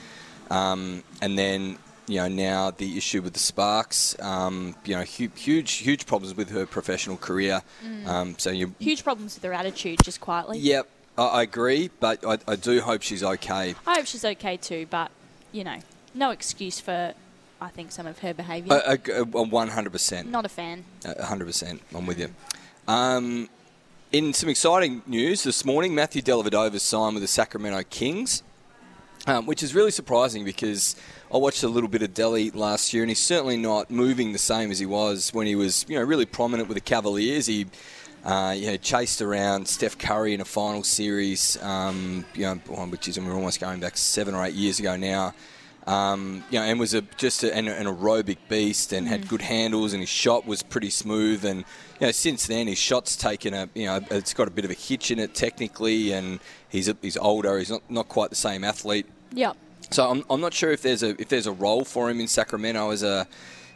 [0.53, 1.77] um, and then
[2.07, 6.35] you know now the issue with the Sparks, um, you know, hu- huge huge problems
[6.35, 7.61] with her professional career.
[7.85, 8.07] Mm.
[8.07, 10.59] Um, so you, Huge problems with her attitude, just quietly.
[10.59, 10.87] yep,
[11.17, 13.75] I, I agree, but I, I do hope she's okay.
[13.87, 15.11] I hope she's okay too, but
[15.51, 15.77] you know,
[16.13, 17.13] no excuse for,
[17.61, 18.73] I think, some of her behaviour.
[18.85, 20.25] A- a 100%.
[20.25, 20.83] Not a fan.
[21.05, 21.81] A hundred percent.
[21.95, 22.33] I'm with you.
[22.87, 23.49] Um,
[24.11, 28.43] in some exciting news this morning, Matthew Dellavedova signed with the Sacramento Kings,
[29.27, 30.95] um, which is really surprising because
[31.33, 34.39] I watched a little bit of Delly last year, and he's certainly not moving the
[34.39, 37.45] same as he was when he was, you know, really prominent with the Cavaliers.
[37.45, 37.67] He
[38.25, 42.55] uh, you know, chased around Steph Curry in a final series, um, you know,
[42.85, 45.33] which is, and we're almost going back seven or eight years ago now.
[45.85, 49.41] Um, you know, and was a, just a, an, an aerobic beast and had good
[49.41, 51.43] handles, and his shot was pretty smooth.
[51.43, 51.65] And
[52.03, 54.71] you know, since then, his shot's taken a, you know, it's got a bit of
[54.71, 57.57] a hitch in it technically, and he's a, he's older.
[57.57, 59.05] He's not, not quite the same athlete.
[59.31, 59.55] Yep.
[59.89, 62.27] So I'm, I'm not sure if there's a if there's a role for him in
[62.27, 63.25] Sacramento as a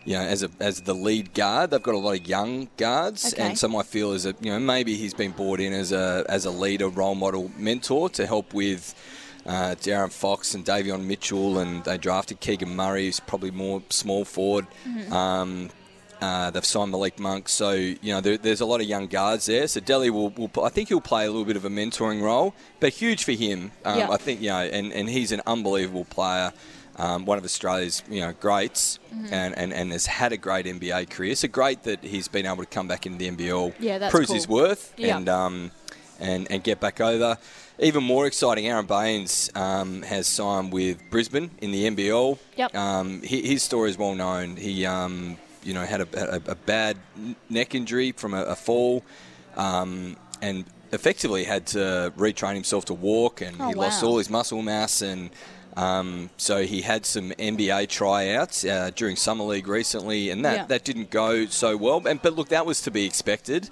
[0.04, 1.72] you know as a as the lead guard.
[1.72, 3.42] They've got a lot of young guards, Okay.
[3.44, 6.26] and some I feel is that you know maybe he's been brought in as a
[6.28, 8.94] as a leader, role model, mentor to help with.
[9.46, 14.26] Uh, De'Aaron Fox and Davion Mitchell, and they drafted Keegan Murray, who's probably more small
[14.26, 14.68] forward.
[15.10, 15.70] Um,
[16.22, 19.46] uh, they've signed Malik Monk, so you know there, there's a lot of young guards
[19.46, 19.68] there.
[19.68, 22.54] So Delly will, will, I think he'll play a little bit of a mentoring role,
[22.80, 23.72] but huge for him.
[23.86, 24.10] Um, Yeah.
[24.10, 26.54] I think you know, and, and he's an unbelievable player,
[26.98, 29.34] um, one of Australia's you know greats, Mm-hmm.
[29.34, 31.34] and, and, and has had a great NBA career.
[31.36, 34.28] So great that he's been able to come back into the NBL, Yeah, that's proves
[34.28, 34.36] cool.
[34.36, 35.18] his worth, Yeah.
[35.18, 35.72] and um,
[36.20, 37.38] and, and get back over.
[37.80, 42.40] Even more exciting, Aron Baynes um, has signed with Brisbane in the NBL.
[42.58, 42.76] Yep.
[42.76, 44.56] Um, he, his story is well known.
[44.56, 45.38] He, um,
[45.68, 46.98] you know, had a, a, a bad
[47.50, 49.04] neck injury from a, a fall,
[49.56, 54.30] um, and effectively had to retrain himself to walk, and Oh, he lost all his
[54.30, 55.30] muscle mass and.
[55.76, 60.66] Um, so he had some NBA tryouts uh, during summer league recently, and that, Yeah.
[60.66, 62.02] that didn't go so well.
[62.08, 63.70] And, but look, that was to be expected,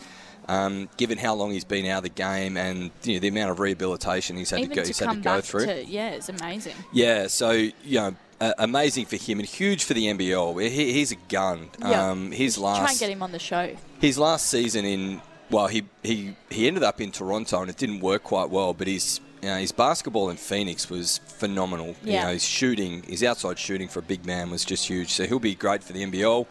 [0.47, 3.49] um, given how long he's been out of the game and you know, the amount
[3.49, 5.65] of rehabilitation he's had Even to go, to he's had to go through.
[5.65, 6.75] to yeah, it's amazing.
[6.93, 10.69] Yeah, so you know, uh, amazing for him and huge for the NBL.
[10.69, 11.69] He, he's a gun.
[11.79, 12.09] Yeah.
[12.09, 13.75] Um, his last try and get him on the show.
[14.01, 17.99] his last season in well, he, he he ended up in Toronto and it didn't
[17.99, 18.73] work quite well.
[18.73, 21.89] But his you know, his basketball in Phoenix was phenomenal.
[22.03, 22.23] You Yeah.
[22.25, 25.11] know, his shooting, his outside shooting for a big man was just huge.
[25.11, 26.47] So he'll be great for the NBL.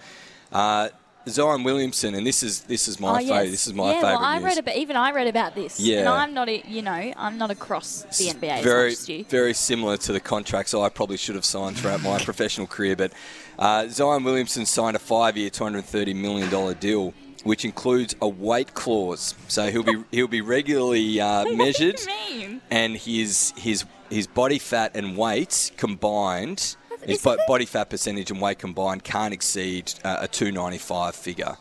[0.53, 0.89] Uh,
[1.29, 3.35] Zion Williamson, and this is this is my oh, favorite.
[3.45, 3.51] yes.
[3.51, 4.45] This is my yeah, favorite well, I news.
[4.45, 5.81] read about even I read about this.
[5.81, 6.01] Yeah.
[6.01, 9.09] and I'm not, a, you know, I'm not across the NBA as very, much as
[9.09, 9.25] you.
[9.25, 12.95] very similar to the contracts I probably should have signed throughout my professional career.
[12.97, 13.13] But
[13.59, 17.15] uh, Zion Williamson signed a five-year, two hundred thirty million dollar deal,
[17.45, 19.35] which includes a weight clause.
[19.49, 22.61] So he'll be he'll be regularly uh, measured, What do you mean?
[22.71, 26.77] and his his his body fat and weight combined.
[27.07, 31.57] His bo- body fat percentage and weight combined can't exceed uh, a 295 figure.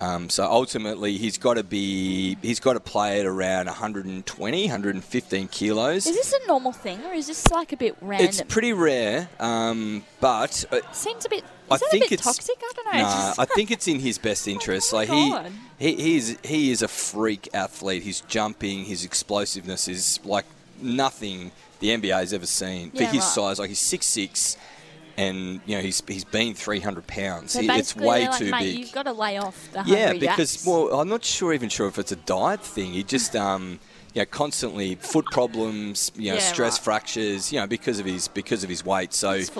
[0.00, 5.48] Um, so ultimately, he's got to be he's got to play at around 120, 115
[5.48, 6.06] kilos.
[6.06, 8.28] Is this a normal thing or is this like a bit random?
[8.28, 11.44] It's pretty rare, um, but uh, Seems a bit.
[11.44, 12.56] Is I that think a bit it's toxic?
[12.58, 13.00] I don't know.
[13.00, 14.92] Nah, I think it's in his best interest.
[14.92, 15.52] Oh my like he, God.
[15.78, 18.02] he, he's he is a freak athlete.
[18.02, 20.46] His jumping, his explosiveness is like
[20.80, 21.52] nothing
[21.82, 23.28] the NBA has ever seen for Yeah, his right.
[23.28, 23.58] size.
[23.58, 24.56] Like he's six six,
[25.18, 27.52] and you know he's he's been three hundred pounds.
[27.52, 28.78] so He- it's way like, too big.
[28.78, 31.86] You've got to lay off the Yeah, because jacks." well, I'm not sure even sure
[31.88, 32.92] if it's a diet thing.
[32.92, 33.78] He just um,
[34.14, 36.84] you know, constantly foot problems, you know, Yeah, stress right.
[36.84, 39.12] fractures, you know, because of his because of his weight.
[39.12, 39.50] So It's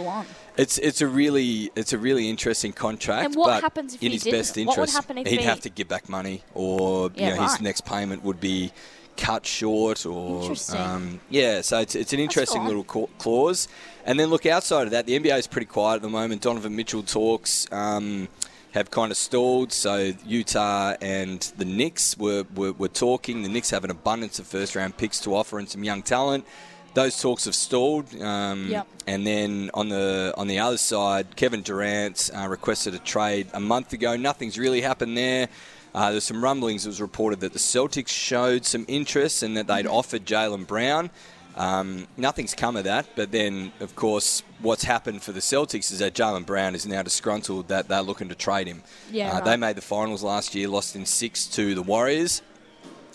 [0.57, 3.25] it's it's a really it's a really interesting contract.
[3.27, 4.39] And what but happens if in he his didn't?
[4.39, 7.31] best What would interest, happen if he'd he- have to give back money, or Yeah,
[7.31, 8.73] you know, his next payment would be
[9.17, 11.61] cut short, or um, yeah.
[11.61, 13.69] So it's it's an interesting little clause.
[14.05, 16.43] And then look outside of that, the NBA is pretty quiet at the moment.
[16.43, 17.71] Donovan Mitchell talks.
[17.73, 18.29] Um,
[18.73, 19.73] have kind of stalled.
[19.73, 23.43] So Utah and the Knicks were, were, were talking.
[23.43, 26.47] The Knicks have an abundance of first round picks to offer and some young talent.
[26.95, 28.15] Those talks have stalled.
[28.21, 28.87] Um, Yep.
[29.07, 33.61] And then on the on the other side, Kevin Durant uh, requested a trade a
[33.61, 34.17] month ago.
[34.17, 35.49] Nothing's really happened there.
[35.95, 36.87] Uh, there's some rumblings.
[36.87, 41.11] It was reported that the Celtics showed some interest and that they'd offered Jaylen Brown.
[41.55, 45.99] Um, nothing's come of that, but then, of course, what's happened for the Celtics is
[45.99, 48.83] that Jaylen Brown is now disgruntled that they're looking to trade him.
[49.11, 49.45] Yeah, uh, right.
[49.45, 52.41] They made the finals last year, lost in six to the Warriors.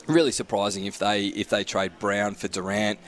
[0.06, 3.00] Really surprising if they if they trade Brown for Durant.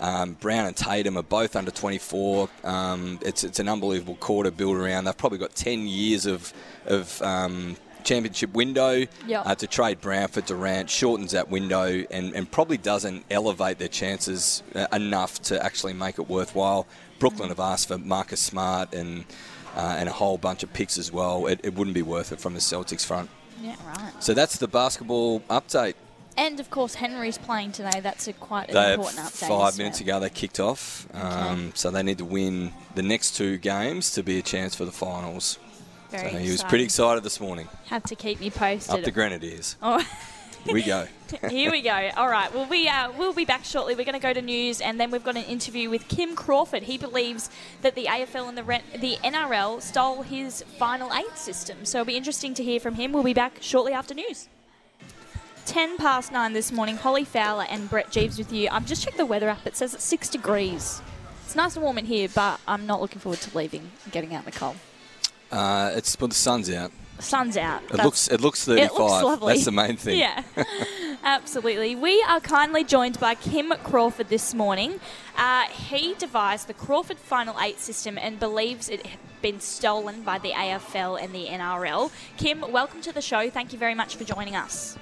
[0.00, 2.48] Um, Brown and Tatum are both under 24.
[2.64, 5.04] Um, it's it's an unbelievable core to build around.
[5.04, 6.52] They've probably got 10 years of
[6.86, 9.42] of um, championship window Yep.
[9.46, 13.88] uh, to trade Brown for Durant shortens that window and, and probably doesn't elevate their
[13.88, 16.86] chances uh, enough to actually make it worthwhile.
[17.18, 19.24] Brooklyn have asked for Marcus Smart and
[19.74, 21.46] uh, and a whole bunch of picks as well.
[21.46, 23.30] It, it wouldn't be worth it from the Celtics front.
[23.62, 24.12] yeah, right.
[24.22, 25.94] So that's the basketball update.
[26.36, 28.00] And of course, Henry's playing today.
[28.00, 29.48] That's a quite an They important update.
[29.48, 30.16] five minutes well.
[30.18, 34.22] ago they kicked off, um, so they need to win the next two games to
[34.22, 35.58] be a chance for the finals.
[36.12, 37.68] Very so he was pretty excited this morning.
[37.86, 38.94] Have to keep me posted.
[38.94, 39.76] Up the Grenadiers.
[40.64, 40.72] Oh.
[40.72, 41.08] we go.
[41.50, 42.10] Here we go.
[42.16, 42.54] All right.
[42.54, 43.96] Well, we uh, we'll be back shortly.
[43.96, 46.84] We're going to go to news, and then we've got an interview with Kim Crawford.
[46.84, 47.50] He believes
[47.80, 51.84] that the AFL and the Ren- the NRL stole his final eight system.
[51.84, 53.10] So it'll be interesting to hear from him.
[53.12, 54.48] We'll be back shortly after news.
[55.64, 56.96] Ten past nine this morning.
[56.96, 58.68] Holly Fowler and Brett Geeves with you.
[58.70, 59.66] I've just checked the weather app.
[59.66, 61.02] It says it's six degrees.
[61.44, 64.32] It's nice and warm in here, but I'm not looking forward to leaving and getting
[64.34, 64.76] out in the cold.
[65.52, 66.90] Uh, it's well, the sun's out.
[67.18, 67.82] The sun's out.
[67.84, 68.90] It That's- looks it looks 35.
[68.90, 69.52] It looks lovely.
[69.52, 70.18] That's the main thing.
[70.18, 70.42] Yeah,
[71.24, 71.94] absolutely.
[71.94, 74.98] We are kindly joined by Kim Crawford this morning.
[75.36, 80.38] Uh, he devised the Crawford Final Eight system and believes it had been stolen by
[80.38, 82.10] the AFL and the NRL.
[82.38, 83.50] Kim, welcome to the show.
[83.50, 84.96] Thank you very much for joining us.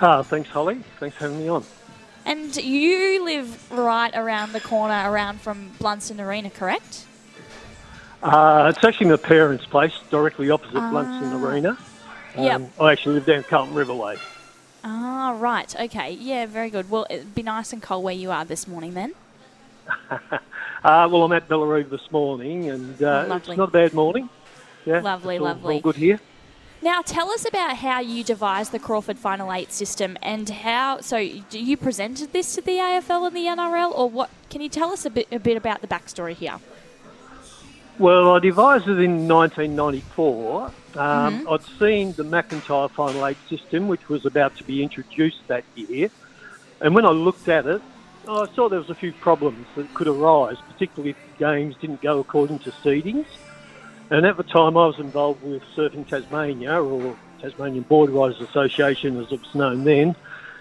[0.00, 0.82] Ah, thanks, Holly.
[0.98, 1.64] Thanks for having me on.
[2.24, 7.04] And you live right around the corner, around from Blundstone Arena, correct?
[8.22, 10.74] Uh, it's actually my parents' place, directly opposite.
[10.74, 11.78] Blundstone Arena.
[12.36, 12.80] Yep.
[12.80, 14.18] I actually live down Carlton Riverway.
[14.84, 15.74] Ah, right.
[15.80, 16.12] Okay.
[16.12, 16.90] Yeah, very good.
[16.90, 19.14] Well, it'd be nice and cold where you are this morning then.
[20.84, 23.50] Uh, well, I'm at Bellerive this morning, and uh, Oh, lovely.
[23.52, 24.28] it's not a bad morning.
[24.84, 25.74] Yeah, Lovely, all, lovely.
[25.76, 26.20] All good here.
[26.80, 31.00] Now, tell us about how you devised the Crawford Final Eight system and how.
[31.00, 31.16] So,
[31.50, 34.30] do you presented this to the AFL and the NRL, or what?
[34.48, 36.58] Can you tell us a bit, a bit about the backstory here?
[37.98, 40.66] Well, I devised it in 1994.
[40.66, 41.48] Um, Mm-hmm.
[41.48, 46.10] I'd seen the McIntyre Final Eight system, which was about to be introduced that year.
[46.80, 47.82] And when I looked at it,
[48.28, 52.18] I saw there was a few problems that could arise, particularly if games didn't go
[52.18, 53.26] according to seedings.
[54.10, 59.18] And at the time, I was involved with Surfing Tasmania, or Tasmanian Board Riders Association,
[59.20, 60.16] as it was known then.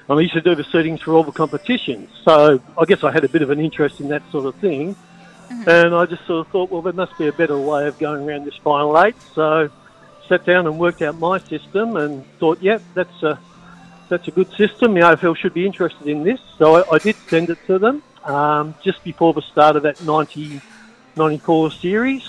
[0.09, 2.09] I used to do the seedings for all the competitions.
[2.23, 4.95] So I guess I had a bit of an interest in that sort of thing.
[5.49, 8.27] And I just sort of thought, well, there must be a better way of going
[8.27, 9.15] around this final eight.
[9.33, 9.69] So
[10.27, 13.39] sat down and worked out my system and thought, yeah, that's a,
[14.09, 14.93] that's a good system.
[14.93, 16.39] The AFL should be interested in this.
[16.57, 20.03] So I, I did send it to them um, just before the start of that
[20.03, 20.61] 90,
[21.15, 22.27] 94 series.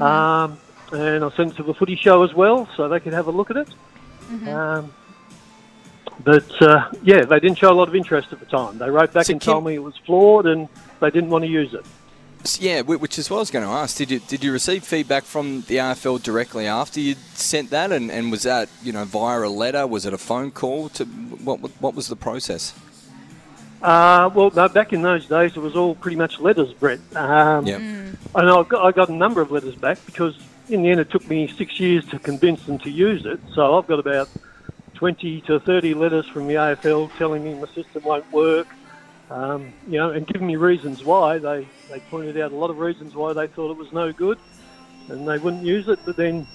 [0.00, 0.58] Um,
[0.92, 3.30] and I sent it to the footy show as well so they could have a
[3.32, 3.68] look at it.
[4.48, 4.92] Um,
[6.22, 8.78] but uh, yeah, they didn't show a lot of interest at the time.
[8.78, 10.68] They wrote back So and told me it was flawed and
[11.00, 11.84] they didn't want to use it.
[12.58, 13.96] Yeah, which is what I was going to ask.
[13.96, 18.10] Did you did you receive feedback from the AFL directly after you sent that, and,
[18.10, 19.86] and was that you know via a letter?
[19.86, 20.88] Was it a phone call?
[20.90, 22.74] To what what was the process?
[23.82, 27.00] Uh, well, no, back in those days, it was all pretty much letters, Brett.
[27.16, 27.76] Um, Yeah.
[27.76, 30.38] And I got, I got a number of letters back because
[30.68, 33.40] in the end it took me six years to convince them to use it.
[33.54, 34.28] So I've got about
[34.94, 38.68] 20 to 30 letters from the AFL telling me my system won't work,
[39.30, 41.38] um, you know, and giving me reasons why.
[41.38, 44.38] They, they pointed out a lot of reasons why they thought it was no good
[45.08, 45.98] and they wouldn't use it.
[46.04, 46.46] But then,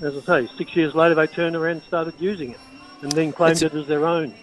[0.00, 2.60] as I say, six years later they turned around and started using it
[3.02, 4.34] and then claimed a- it as their own.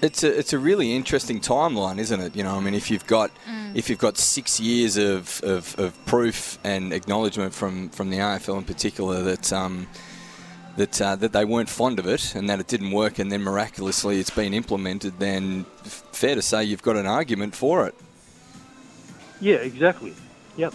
[0.00, 2.36] It's a it's a really interesting timeline, isn't it?
[2.36, 3.32] You know, I mean, if you've got
[3.74, 8.58] if you've got six years of, of, of proof and acknowledgement from, from the AFL
[8.58, 9.88] in particular that um,
[10.78, 13.42] that uh, that they weren't fond of it and that it didn't work, and then
[13.42, 17.94] miraculously it's been implemented, then f- fair to say you've got an argument for it.
[19.40, 20.14] Yeah, exactly.
[20.56, 20.74] Yep.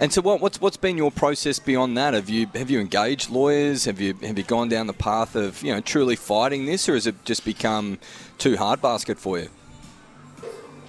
[0.00, 2.14] And so, what, what's what's been your process beyond that?
[2.14, 3.84] Have you have you engaged lawyers?
[3.84, 6.94] Have you have you gone down the path of you know truly fighting this, or
[6.94, 7.98] has it just become
[8.38, 9.48] too hard basket for you?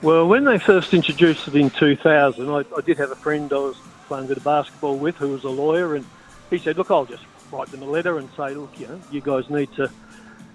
[0.01, 3.57] Well, when they first introduced it in 2000, I, I did have a friend I
[3.57, 6.05] was playing a bit of basketball with who was a lawyer, and
[6.49, 9.22] he said, "Look, I'll just write them a letter and say, look, you know, you
[9.22, 9.89] guys need to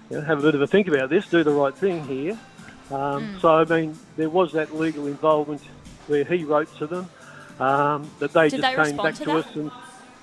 [0.09, 2.37] you know, have a bit of a think about this, do the right thing here."
[2.91, 5.61] Um, So, I mean, there was that legal involvement
[6.07, 7.09] where he wrote to them
[7.59, 9.71] um, that they Did just they came back to to, us and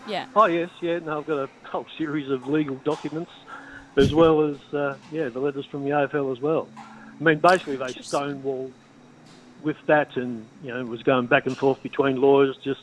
[0.06, 0.26] Yeah.
[0.34, 0.98] Oh yes, yeah.
[0.98, 3.30] No, I've got a whole series of legal documents,
[3.96, 6.68] as well as uh, yeah, the letters from the AFL as well.
[6.76, 8.72] I mean, basically they stonewalled
[9.62, 12.80] with that, and you know, it was going back and forth between lawyers, just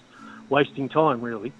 [0.49, 1.51] wasting time, really.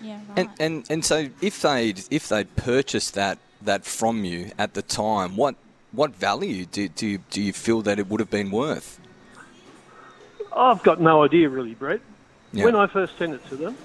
[0.00, 0.20] Yeah.
[0.28, 0.38] Right.
[0.38, 4.82] And and, and so if they if they purchased that that from you at the
[4.82, 5.56] time, what
[5.92, 9.00] what value do do you, do you feel that it would have been worth?
[10.56, 12.00] I've got no idea, really, Brett.
[12.52, 12.66] Yeah.
[12.66, 13.76] When I first sent it to them,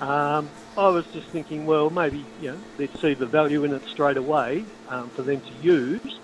[0.00, 3.82] um, I was just thinking, well, maybe you know they'd see the value in it
[3.88, 6.18] straight away um, for them to use,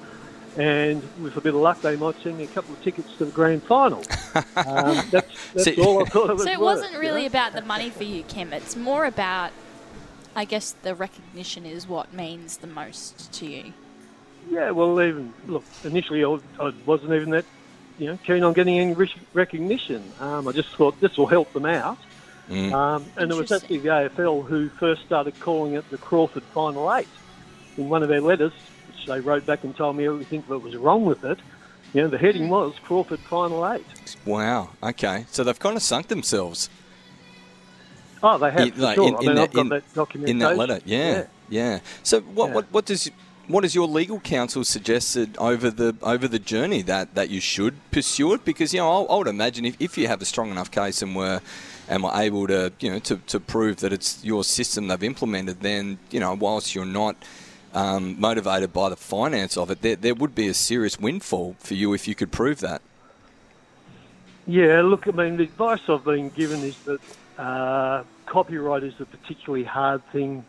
[0.57, 3.25] and with a bit of luck, they might send me a couple of tickets to
[3.25, 3.99] the grand final.
[4.57, 7.23] um, that's that's See- all I thought it was So it worth, wasn't you really
[7.23, 7.29] know?
[7.29, 8.53] about the money for you, Kim.
[8.53, 9.51] It's more about,
[10.35, 13.73] I guess, the recognition is what means the most to you.
[14.51, 17.45] Yeah, well, even look, initially I, I wasn't even that,
[17.99, 18.95] you know, keen on getting any
[19.33, 20.03] recognition.
[20.21, 21.99] Um, I just thought this will help them out.
[22.51, 22.73] Mm.
[22.73, 26.93] Um, and it was actually the AFL who first started calling it the Crawford Final
[26.93, 27.09] Eight.
[27.79, 28.63] In one of their letters, which
[29.07, 31.39] they wrote back and told me everything that was wrong with it,
[31.95, 32.51] you know, the heading mm.
[32.51, 33.85] was Crawford Final Eight.
[34.25, 34.71] Wow.
[34.83, 35.27] Okay.
[35.31, 36.71] So they've kind of sunk themselves
[38.23, 39.09] Oh, they have, In- like, sure.
[39.09, 40.37] in- I in mean, that- I've got in- that documentation.
[40.37, 40.81] in that letter.
[40.85, 41.25] Yeah.
[41.49, 41.81] Yeah.
[42.03, 42.55] So what, Yeah.
[42.55, 43.11] what what does
[43.49, 47.75] what does your legal counsel suggested over the over the journey that, that you should
[47.91, 48.45] pursue it?
[48.45, 51.03] Because you know I, I would imagine if, if you have a strong enough case
[51.03, 51.41] and were
[51.89, 55.61] and were able to you know to, to prove that it's your system they've implemented,
[55.61, 57.17] then you know whilst you're not
[57.75, 61.75] um, motivated by the finance of it, there, there would be a serious windfall for
[61.75, 62.83] you if you could prove that.
[64.47, 67.01] Yeah, look, I mean, the advice I've been given is that
[67.39, 70.45] uh, copyright is a particularly hard thing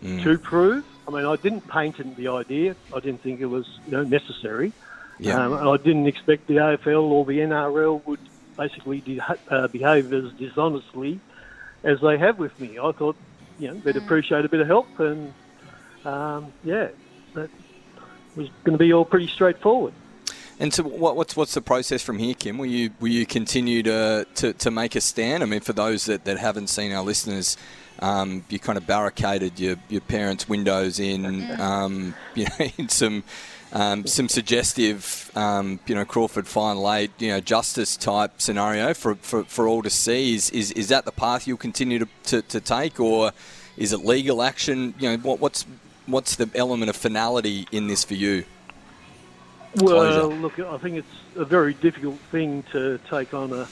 [0.00, 0.22] Mm.
[0.22, 0.84] to prove.
[1.08, 2.76] I mean, I didn't paint in the idea.
[2.94, 4.72] I didn't think it was you know, necessary.
[5.18, 5.44] Yeah.
[5.44, 8.20] Um, and I didn't expect the AFL or the NRL would
[8.56, 11.18] basically de- uh, behave as dishonestly
[11.82, 12.78] as they have with me.
[12.78, 13.16] I thought,
[13.58, 15.34] you know, they'd appreciate a bit of help, and
[16.08, 16.88] um, yeah,
[17.34, 17.50] that
[18.34, 19.92] was going to be all pretty straightforward.
[20.60, 22.58] And so, what, what's what's the process from here, Kim?
[22.58, 25.42] Will you will you continue to, to, to make a stand?
[25.42, 27.56] I mean, for those that, that haven't seen our listeners,
[28.00, 33.22] um, you kind of barricaded your, your parents' windows in, um, you know, in some
[33.70, 39.14] um, some suggestive, um, you know, Crawford fine late, you know, justice type scenario for,
[39.16, 40.34] for, for all to see.
[40.34, 43.30] Is, is is that the path you'll continue to, to, to take, or
[43.76, 44.94] is it legal action?
[44.98, 45.66] You know, what, what's
[46.08, 48.44] what's the element of finality in this for you?
[49.76, 50.40] Well, Closure.
[50.40, 53.68] look, I think it's a very difficult thing to take on a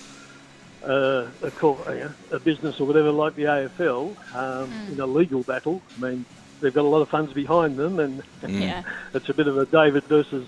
[0.87, 4.93] a, a, cor- you a business or whatever like the AFL um, hmm.
[4.93, 5.83] in a legal battle.
[5.97, 6.25] I mean,
[6.61, 8.63] they've got a lot of funds behind them, and hmm.
[8.63, 8.83] Yeah.
[9.15, 10.47] it's a bit of a David versus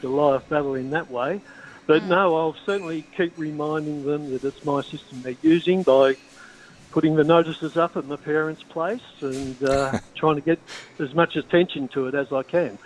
[0.00, 1.40] Goliath battle in that way.
[1.86, 2.10] But hmm.
[2.10, 6.16] no, I'll certainly keep reminding them that it's my system they're using by
[6.92, 10.60] putting the notices up at my parents' place and uh, trying to get
[10.98, 12.78] as much attention to it as I can.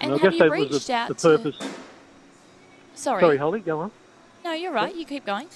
[0.00, 1.38] And I have guess you that reached was the, out the to?
[1.38, 1.58] purpose.
[2.94, 3.20] Sorry.
[3.20, 3.90] Sorry, Holly, go on.
[4.44, 4.94] No, you're right.
[4.94, 5.48] You keep going.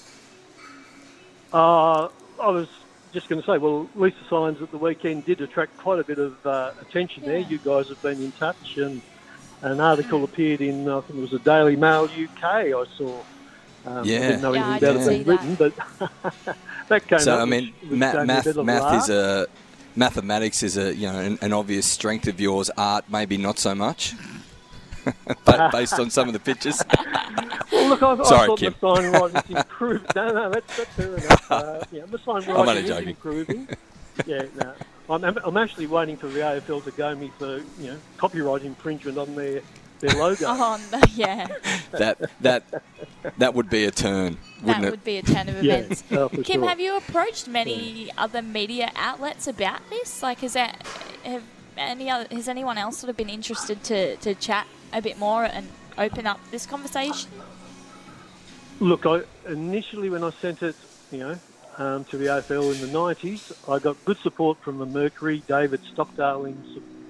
[1.52, 2.08] Uh,
[2.40, 2.68] I was
[3.12, 6.18] just going to say, well, Lisa Signs at the weekend did attract quite a bit
[6.18, 7.38] of uh, attention there.
[7.38, 9.00] You guys have been in touch, and
[9.62, 12.44] an article appeared in, I think it was the Daily Mail UK.
[12.44, 13.22] I saw.
[13.86, 14.16] Um, Yeah.
[14.16, 15.72] I didn't know Yeah, anything I about it see being written, but
[16.88, 17.40] that came So up.
[17.40, 19.46] I mean, which- which ma- a math math is a
[19.94, 22.70] mathematics is a you know an, an obvious strength of yours.
[22.76, 24.14] Art maybe not so much,
[25.44, 26.82] but based on some of the pictures.
[27.72, 28.74] Well, look, I, I Sorry, thought Kim.
[28.80, 30.14] the sign improved.
[30.14, 31.50] No, no, that's, that's fair enough.
[31.52, 33.08] Uh, yeah, the sign only writing is joking.
[33.10, 33.68] improving.
[34.26, 34.72] Yeah, no.
[35.08, 39.18] I'm, I'm actually waiting for the AFL to go me for you know copyright infringement
[39.18, 39.60] on their
[40.00, 40.46] their logo.
[40.48, 41.46] Oh, no, yeah.
[41.92, 42.82] that that
[43.38, 44.90] that would be a turn, that wouldn't it?
[44.90, 46.04] would be a turn of Yeah, events.
[46.12, 46.68] oh, for Kim, sure.
[46.68, 50.22] have you approached many other media outlets about this?
[50.22, 50.86] Like, has that
[51.24, 51.42] have
[51.76, 55.44] any other has anyone else sort of been interested to, to chat a bit more
[55.44, 55.68] and
[55.98, 57.30] open up this conversation?
[58.80, 60.76] Look, I initially when I sent it,
[61.10, 61.38] you know,
[61.78, 65.80] um, to the AFL in the '90s, I got good support from the Mercury, David
[65.92, 66.56] Stockdale, in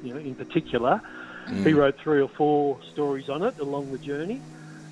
[0.02, 1.00] you know, in particular.
[1.48, 4.40] He wrote three or four stories on it along the journey.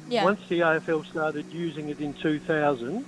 [0.09, 0.25] Yeah.
[0.25, 3.05] Once the AFL started using it in 2000,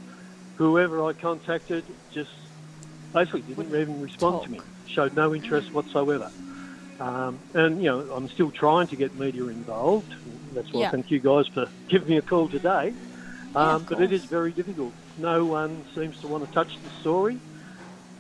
[0.57, 2.31] whoever I contacted just
[3.13, 6.31] basically didn't even respond to me, showed no interest whatsoever.
[6.99, 10.13] Um, and, you know, I'm still trying to get media involved.
[10.55, 10.89] That's why Yeah.
[10.89, 12.95] I thank you guys for giving me a call today.
[13.55, 14.93] Um, of but it is very difficult.
[15.19, 17.39] No one seems to want to touch the story.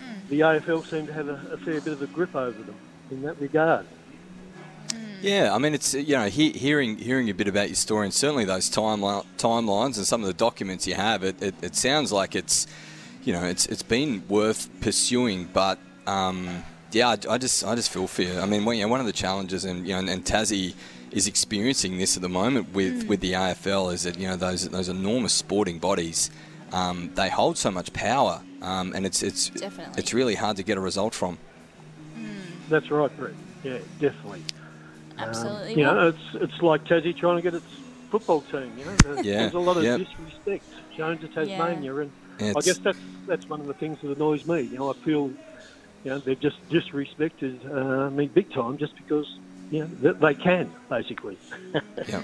[0.01, 0.29] Mm.
[0.29, 2.77] The AFL seem to have a, a fair bit of a grip over them
[3.11, 3.87] in that regard.
[5.21, 8.14] Yeah, I mean, it's you know, he, hearing hearing a bit about your story and
[8.14, 12.12] certainly those timeline timelines and some of the documents you have, it, it, it sounds
[12.12, 12.67] like it's
[13.25, 16.62] you know, it's it's been worth pursuing, but um,
[16.93, 18.39] yeah, I, I just I just feel for you.
[18.39, 20.75] I mean, one, you know, one of the challenges, and you know, and, and Tassie
[21.11, 24.69] is experiencing this at the moment with, with the AFL is that you know those
[24.69, 26.31] those enormous sporting bodies,
[26.73, 29.95] um, they hold so much power, um, and it's it's Definitely.
[29.99, 31.39] it's really hard to get a result from.
[32.69, 33.35] That's right, Brett.
[33.64, 34.43] Yeah, definitely.
[35.19, 35.73] Absolutely.
[35.73, 37.67] Um, you know, it's it's like Tassie trying to get its
[38.11, 38.77] football team.
[38.79, 39.95] You know, there's, Yeah, there's a lot of yep.
[39.95, 42.12] disrespect shown to Tasmania, and
[42.55, 44.62] I guess that's that's one of the things that annoys me.
[44.62, 45.33] You know, I feel
[46.05, 49.27] you know they've just disrespected uh, me big time just because
[49.71, 51.39] you know th- they can basically.
[52.07, 52.23] Yeah,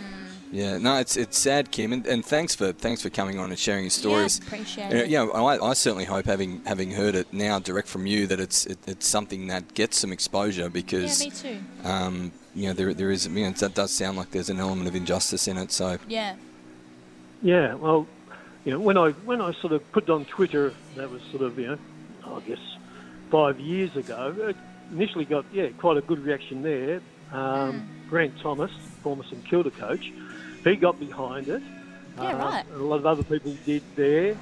[0.52, 0.78] yeah.
[0.78, 3.84] No, it's it's sad, Kim, and, and thanks for thanks for coming on and sharing
[3.84, 4.38] your stories.
[4.40, 5.10] Yeah, appreciate You know, it.
[5.10, 8.38] you know, I, I certainly hope having having heard it now direct from you that
[8.38, 11.50] it's it, it's something that gets some exposure because yeah, because me
[11.82, 11.88] too.
[11.88, 14.86] um, you know there there is you know that does sound like there's an element
[14.86, 15.72] of injustice in it.
[15.72, 16.36] So Yeah.
[17.42, 18.06] Yeah, well,
[18.64, 21.42] you know, when I when I sort of put it on Twitter, that was sort
[21.42, 21.78] of you know,
[22.36, 22.60] I guess
[23.30, 24.34] five years ago.
[24.38, 24.56] It
[24.92, 27.00] initially got yeah quite a good reaction there.
[27.32, 28.70] Um, Grant Thomas,
[29.02, 30.12] former St Kilda coach,
[30.64, 31.62] he got behind it.
[32.16, 32.64] Yeah, Uh, right.
[32.70, 34.36] and A lot of other people did there.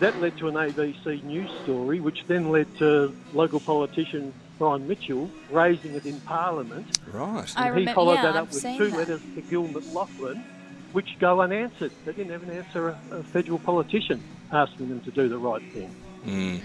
[0.00, 5.30] That led to an ABC News story, which then led to local politician Brian Mitchell
[5.50, 6.98] raising it in Parliament.
[7.12, 8.96] right, I And he remem- followed yeah, that I've up with two that.
[8.98, 10.42] letters to Gill McLachlan,
[10.92, 11.92] which go unanswered.
[12.04, 14.20] They didn't even answer a, a federal politician
[14.52, 15.90] asking them to do the right thing.
[16.26, 16.60] mm,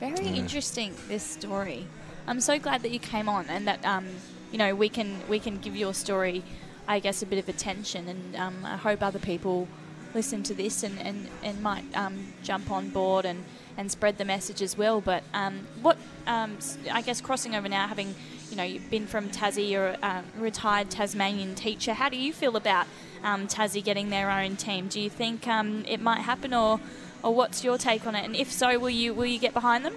[0.00, 1.86] Very interesting this story.
[2.26, 4.06] I'm so glad that you came on and that um,
[4.52, 6.42] you know we can we can give your story,
[6.86, 9.68] I guess, a bit of attention, and um, I hope other people
[10.14, 13.44] listen to this and and, and might um, jump on board and,
[13.76, 15.00] and spread the message as well.
[15.00, 16.58] But um, what um,
[16.92, 18.14] I guess crossing over now, having
[18.50, 21.94] you know you've been from Tassie, you're a um, retired Tasmanian teacher.
[21.94, 22.86] How do you feel about
[23.22, 24.88] um, Tassie getting their own team?
[24.88, 26.80] Do you think um, it might happen, or
[27.22, 28.24] or what's your take on it?
[28.24, 29.94] And if so, will you will you get behind them?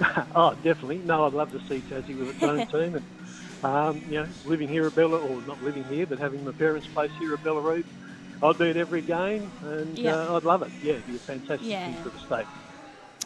[0.34, 0.98] Oh, definitely.
[0.98, 2.96] No, I'd love to see Tassie with its own team.
[2.96, 3.04] And
[3.64, 6.86] Um, you know, living here at Bella, or not living here, but having my parents'
[6.86, 7.86] place here at Bellerive,
[8.42, 10.70] I'd do it every game, and uh, I'd love it.
[10.82, 11.90] Yeah, it'd be a fantastic Yeah.
[11.90, 12.46] thing for the state.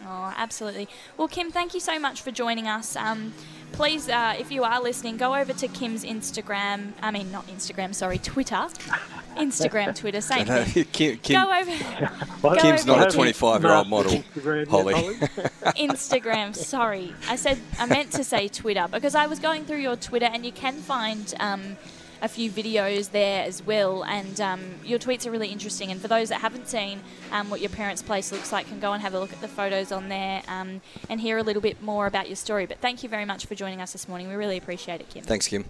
[0.06, 0.88] Oh, absolutely.
[1.16, 2.94] Well, Kim, thank you so much for joining us.
[2.94, 3.34] Um,
[3.72, 6.92] please, uh, if you are listening, go over to Kim's Instagram.
[7.02, 8.54] I mean, not Instagram, sorry, Twitter.
[9.36, 10.84] Instagram, Twitter, same thing.
[10.92, 11.70] Kim, Kim, Go over
[12.42, 14.94] Well, Go Kim's over not a 25 year old model, Instagram, Holly.
[14.94, 16.54] Instagram.
[16.56, 20.26] Sorry, I said I meant to say Twitter because I was going through your Twitter
[20.26, 21.76] and you can find um,
[22.20, 24.04] a few videos there as well.
[24.04, 25.90] And um, your tweets are really interesting.
[25.90, 27.00] And for those that haven't seen
[27.32, 29.48] um, what your parents' place looks like, can go and have a look at the
[29.48, 32.66] photos on there um, and hear a little bit more about your story.
[32.66, 34.28] But thank you very much for joining us this morning.
[34.28, 35.24] We really appreciate it, Kim.
[35.24, 35.64] Thanks, Kim.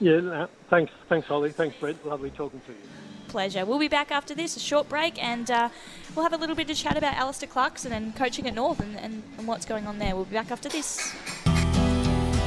[0.00, 1.50] Yeah, no, thanks, thanks, Holly.
[1.50, 2.04] Thanks, Brett.
[2.04, 2.78] Lovely talking to you.
[3.28, 3.64] Pleasure.
[3.64, 5.68] We'll be back after this, a short break, and uh,
[6.14, 8.98] we'll have a little bit of chat about Alastair Clarkson and coaching at North and,
[8.98, 10.16] and, and what's going on there.
[10.16, 11.14] We'll be back after this.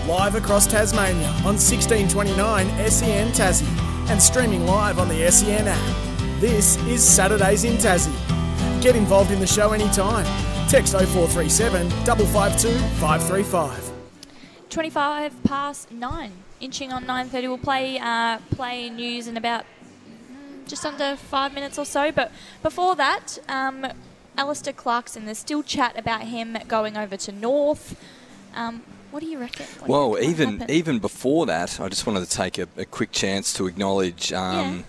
[0.07, 3.67] Live across Tasmania on 1629 SEN Tassie
[4.07, 6.39] and streaming live on the SEN app.
[6.39, 8.13] This is Saturdays in Tassie.
[8.83, 10.25] Get involved in the show anytime.
[10.69, 13.91] Text 0437 552 535.
[14.69, 19.65] 25 past 9 inching on 9.30 we'll play uh, play news in about
[20.07, 22.31] mm, just under five minutes or so but
[22.61, 23.87] before that um,
[24.37, 27.99] Alastair Clarkson there's still chat about him going over to North
[28.53, 28.83] um,
[29.15, 30.75] what do you reckon What do you Well, even happen?
[30.75, 34.83] even before that, I just wanted to take a, a quick chance to acknowledge um,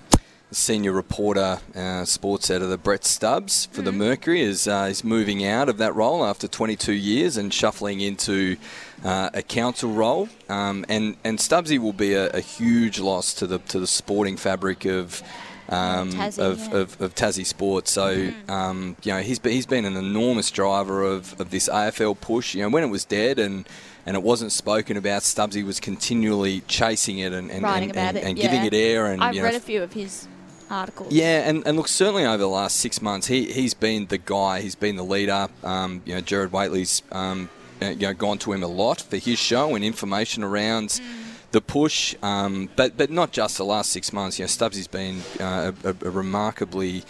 [0.49, 3.99] the senior reporter, uh, sports editor Brett Stubbs for the Mm-hmm.
[4.01, 8.57] Mercury is uh, is moving out of that role after 22 years and shuffling into
[9.05, 10.29] uh, a council role.
[10.49, 14.37] Um, and and Stubbsy will be a, a huge loss to the to the sporting
[14.37, 15.22] fabric of.
[15.68, 16.77] Um, Tassie, of, yeah.
[16.79, 18.51] of, of Tassie sports, so Mm-hmm.
[18.51, 22.55] um, you know he's been, he's been an enormous driver of, of this AFL push.
[22.55, 23.66] You know when it was dead and
[24.07, 25.22] and it wasn't spoken about.
[25.22, 28.44] Stubbsy was continually chasing it and, and, writing and, and, it and yeah.
[28.44, 29.07] giving it air.
[29.07, 30.28] And I've you know, read a few of his
[30.70, 34.18] articles yeah, and, and look, certainly over the last six months, he he's been the
[34.18, 34.61] guy.
[34.61, 35.48] He's been the leader.
[35.62, 37.48] Um, you know, Jared Waitley's um,
[37.80, 40.88] you know gone to him a lot for his show and information around.
[40.88, 41.22] Mm.
[41.52, 44.38] The push, um, but but not just the last six months.
[44.38, 47.04] You know, Stubbsy's been uh, a, a remarkably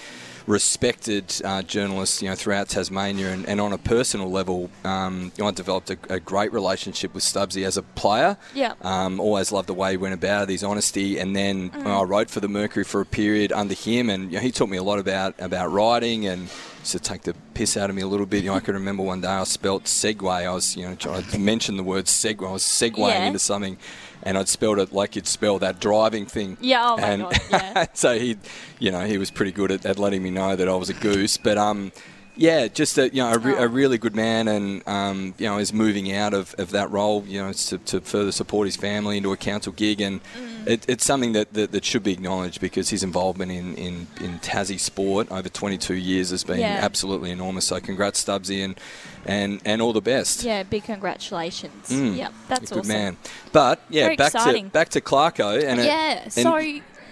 [0.47, 5.43] respected uh, journalist, you know, throughout Tasmania, and, and on a personal level, um, you
[5.43, 8.37] know, I developed a, a great relationship with Stubbsy as a player.
[8.55, 8.75] Yeah.
[8.83, 11.87] Um, always loved the way he went about it, his honesty, and then Mm.
[11.87, 14.69] I wrote for the Mercury for a period under him, and you know, he taught
[14.69, 16.49] me a lot about about writing and
[16.85, 18.45] to take the piss out of me a little bit.
[18.45, 20.31] You know, I can remember one day I spelt segue.
[20.31, 22.47] I was, you know, trying to mention the word segue.
[22.47, 23.25] I was segueing Yeah.
[23.27, 23.77] into something,
[24.23, 26.57] and I'd spelled it like you'd spell that driving thing.
[26.61, 27.87] Yeah, oh my and God, yeah.
[27.95, 28.37] so he,
[28.79, 30.95] you know, he was pretty good at, at letting me know that I was a
[30.95, 31.37] goose.
[31.37, 31.93] But um,
[32.39, 33.65] yeah, just a you know a, re- Oh.
[33.65, 37.25] a really good man, and um, you know is moving out of, of that role,
[37.27, 40.67] you know, to, to further support his family into a council gig, and Mm.
[40.67, 44.39] it, it's something that, that, that should be acknowledged because his involvement in, in, in
[44.41, 46.81] Tassie sport over 22 years has been Yeah.
[46.83, 47.67] absolutely enormous.
[47.69, 48.79] So congrats, Stubbsy, and
[49.27, 50.43] and and all the best.
[50.45, 52.17] yeah big congratulations Mm.
[52.17, 53.17] yep that's good awesome man.
[53.53, 54.67] But yeah, Very back exciting.
[54.67, 56.57] to back to Clarko, and it- yeah and so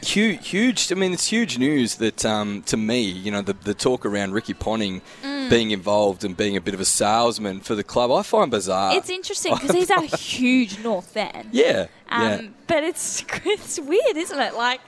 [0.02, 0.92] huge, huge.
[0.92, 4.32] I mean, it's huge news that um, to me, you know, the, the talk around
[4.34, 5.48] Ricky Ponting Mm.
[5.48, 8.94] being involved and being a bit of a salesman for the club, I find bizarre.
[8.96, 12.40] it's interesting because he's a huge North fan yeah, Um, yeah.
[12.66, 14.54] But it's it's weird, isn't it?
[14.54, 14.80] Like,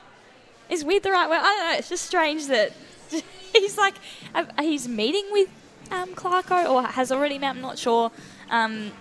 [0.68, 1.38] is weird the right word?
[1.40, 1.78] I don't know.
[1.78, 2.72] It's just strange that
[3.54, 3.94] he's like
[4.34, 5.48] uh, he's meeting with
[5.90, 7.50] um, Clarko or has already met.
[7.56, 8.10] I'm not sure.
[8.50, 8.92] Um,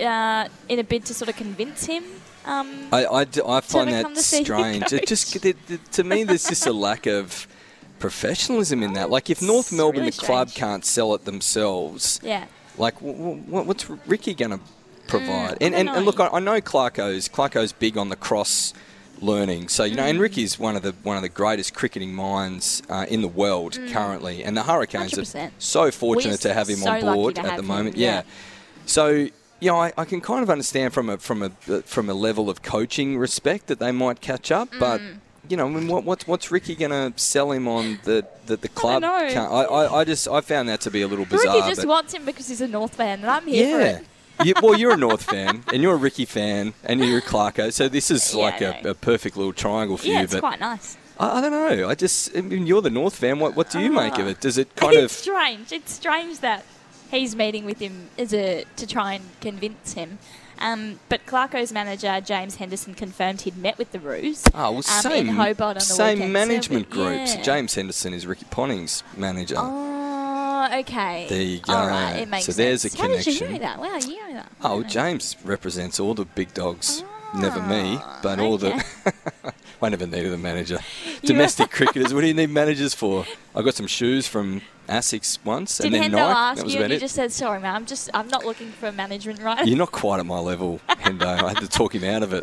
[0.00, 2.04] uh, in a bid to sort of convince him.
[2.44, 4.92] Um, I, I, d- I find that strange.
[4.92, 5.44] It just coach.
[5.44, 7.46] it, it- to me, there's just a lack of
[7.98, 9.10] professionalism in that.
[9.10, 10.58] Like, if North Melbourne, really the club, strange.
[10.70, 12.46] can't sell it themselves, yeah.
[12.76, 14.60] like, w- w- what's Ricky going to
[15.08, 15.54] provide?
[15.58, 16.20] Mm, and, and, and look.
[16.20, 18.72] I, I know Clarko's Clarko's big on the cross
[19.20, 19.68] learning.
[19.68, 20.10] So you know, Mm.
[20.10, 23.78] and Ricky's one of the one of the greatest cricketing minds uh, in the world
[23.90, 25.48] currently, and the Hurricanes 100%.
[25.48, 26.42] are so fortunate Mm.
[26.42, 27.96] To have him so on board at the moment.
[27.96, 28.08] yeah.
[28.08, 28.22] yeah.
[28.86, 29.28] So
[29.60, 31.50] you know, I, I can kind of understand from a from a
[31.82, 35.00] from a level of coaching respect that they might catch up, but.
[35.00, 35.18] Mm.
[35.50, 38.58] You know, I mean, what, what's what's Ricky going to sell him on that the,
[38.58, 39.00] the club?
[39.00, 39.08] know.
[39.08, 41.54] I, I, I just I found that to be a little bizarre.
[41.56, 43.96] Ricky just wants him because he's a North fan, and I'm here for yeah.
[44.00, 44.04] it.
[44.44, 47.72] You, well, you're a North fan, and you're a Ricky fan, and you're a Clarko,
[47.72, 48.90] so this is Yeah, like I a, know.
[48.90, 50.24] a perfect little triangle for Yeah, you.
[50.24, 50.96] it's But quite nice.
[51.18, 51.88] I, I don't know.
[51.88, 53.38] I just, I mean, you're the North fan.
[53.38, 54.40] What, what do you make of it?
[54.40, 55.18] Does it kind it's of?
[55.18, 55.72] strange.
[55.72, 56.64] It's strange that
[57.10, 60.18] he's meeting with him as a to try and convince him.
[60.60, 64.44] Um, but Clarko's manager James Henderson confirmed he'd met with the Roos.
[64.54, 66.28] Oh, well, um, same, in Hobart on the same weekend.
[66.30, 67.34] So, management groups.
[67.36, 67.42] yeah.
[67.42, 69.56] James Henderson is Ricky Ponting's manager.
[70.60, 71.26] Oh, okay.
[71.28, 71.72] There you go.
[71.72, 73.00] All right, it makes So there's a sense.
[73.00, 73.52] How did you connection.
[73.52, 73.78] know that?
[73.78, 74.52] Wow, you know that.
[74.62, 74.82] Oh.
[74.82, 77.02] James represents all the big dogs
[77.34, 78.72] never me, ah, but all the.
[79.80, 80.78] I never needed a manager.
[81.22, 83.24] Domestic cricketers, what do you need managers for?
[83.54, 86.20] I got some shoes from Asics once, Did and then Hendo Nike.
[86.22, 87.00] ask that was you about you it.
[87.00, 90.18] just said, sorry, man, I'm just, I'm not looking for management right You're not quite
[90.18, 91.22] at my level, Hendo.
[91.26, 92.42] I had to talk him out of it.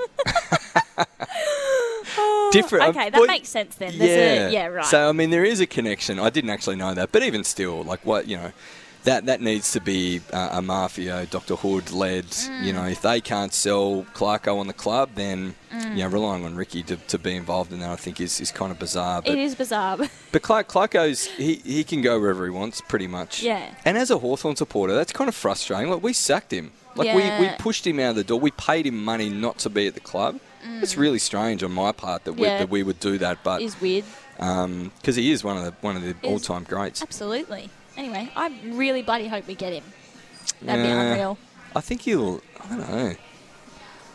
[2.61, 2.95] Different.
[2.95, 3.97] Okay, that but- makes sense then.
[3.97, 4.47] There's yeah.
[4.47, 4.85] A, yeah, right.
[4.85, 6.19] So I mean, there is a connection.
[6.19, 8.51] I didn't actually know that, but even still, like what you know,
[9.05, 12.25] that that needs to be uh, a mafia, Doctor Hood led.
[12.61, 16.55] You know, if they can't sell Clarko on the club, then you know, relying on
[16.55, 19.21] Ricky to, to be involved in that, I think is, is kind of bizarre.
[19.21, 19.97] But it is bizarre.
[20.31, 23.43] but Clark, Clarko's he, he can go wherever he wants, pretty much.
[23.43, 23.73] Yeah.
[23.85, 25.91] And as a Hawthorn supporter, that's kind of frustrating.
[25.91, 26.71] Like we sacked him.
[26.95, 28.39] Like we, we pushed him out of the door.
[28.39, 30.39] We paid him money not to be at the club.
[30.81, 32.59] It's really strange on my part that we, Mm.
[32.59, 34.03] That we would do that, but is weird.
[34.37, 37.01] because he is one of the one of the all time greats.
[37.01, 37.69] Absolutely.
[37.97, 39.83] Anyway, I really bloody hope we get him.
[40.61, 41.37] That'd be unreal.
[41.75, 42.41] I think he'll.
[42.63, 43.15] I don't know.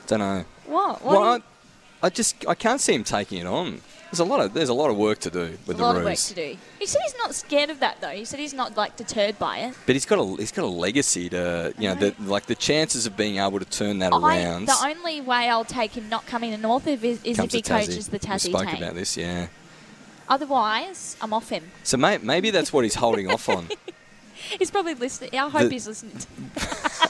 [0.07, 0.45] Don't know.
[0.67, 1.05] What?
[1.05, 1.13] What?
[1.13, 3.81] well, I, I just I can't see him taking it on.
[4.11, 5.97] There's a lot of there's a lot of work to do with a the lot
[5.97, 6.57] of work to do.
[6.81, 8.09] He said he's not scared of that though.
[8.09, 9.75] He said he's not like deterred by it.
[9.87, 12.11] But he's got a he's got a legacy to you know know.
[12.11, 14.67] the, like the chances of being able to turn that I, around.
[14.67, 18.09] the only way I'll take him not coming to North is, is if he coaches
[18.09, 18.83] the we Tassie spoke team.
[18.83, 19.47] about this, yeah.
[20.29, 21.65] Otherwise, I'm off him.
[21.83, 23.69] So may, maybe that's what he's holding off on.
[24.59, 25.31] He's probably listening.
[25.35, 26.17] I hope The- he's listening.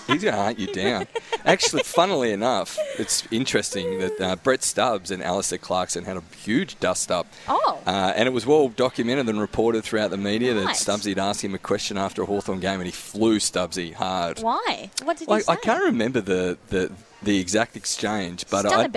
[0.07, 1.07] He's going to hunt you down.
[1.45, 6.78] Actually, funnily enough, it's interesting that uh, Brett Stubbs and Alastair Clarkson had a huge
[6.80, 7.26] dust up.
[7.49, 7.80] Oh.
[7.86, 11.43] Uh, and it was well documented and reported throughout the media that Stubbsy had asked
[11.43, 14.41] him a question after a Hawthorn game and he flew Stubbsy hard.
[14.41, 14.91] Why?
[15.05, 15.53] What did he Like, say?
[15.53, 18.88] I can't remember the, the, the exact exchange, but I.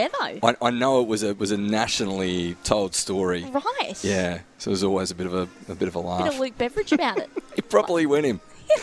[0.44, 3.44] I, I know it was a was a nationally told story.
[3.44, 4.02] Right.
[4.04, 6.34] Yeah, so it was always a bit of a, a bit of a Bit laugh.
[6.34, 7.30] of Luke Beveridge about it.
[7.56, 8.40] He probably went him.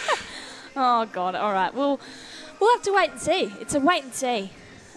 [0.77, 1.35] Oh God!
[1.35, 1.75] All right.
[1.75, 1.99] Well,
[2.61, 3.53] we'll have to wait and see.
[3.61, 4.51] It's a wait and see.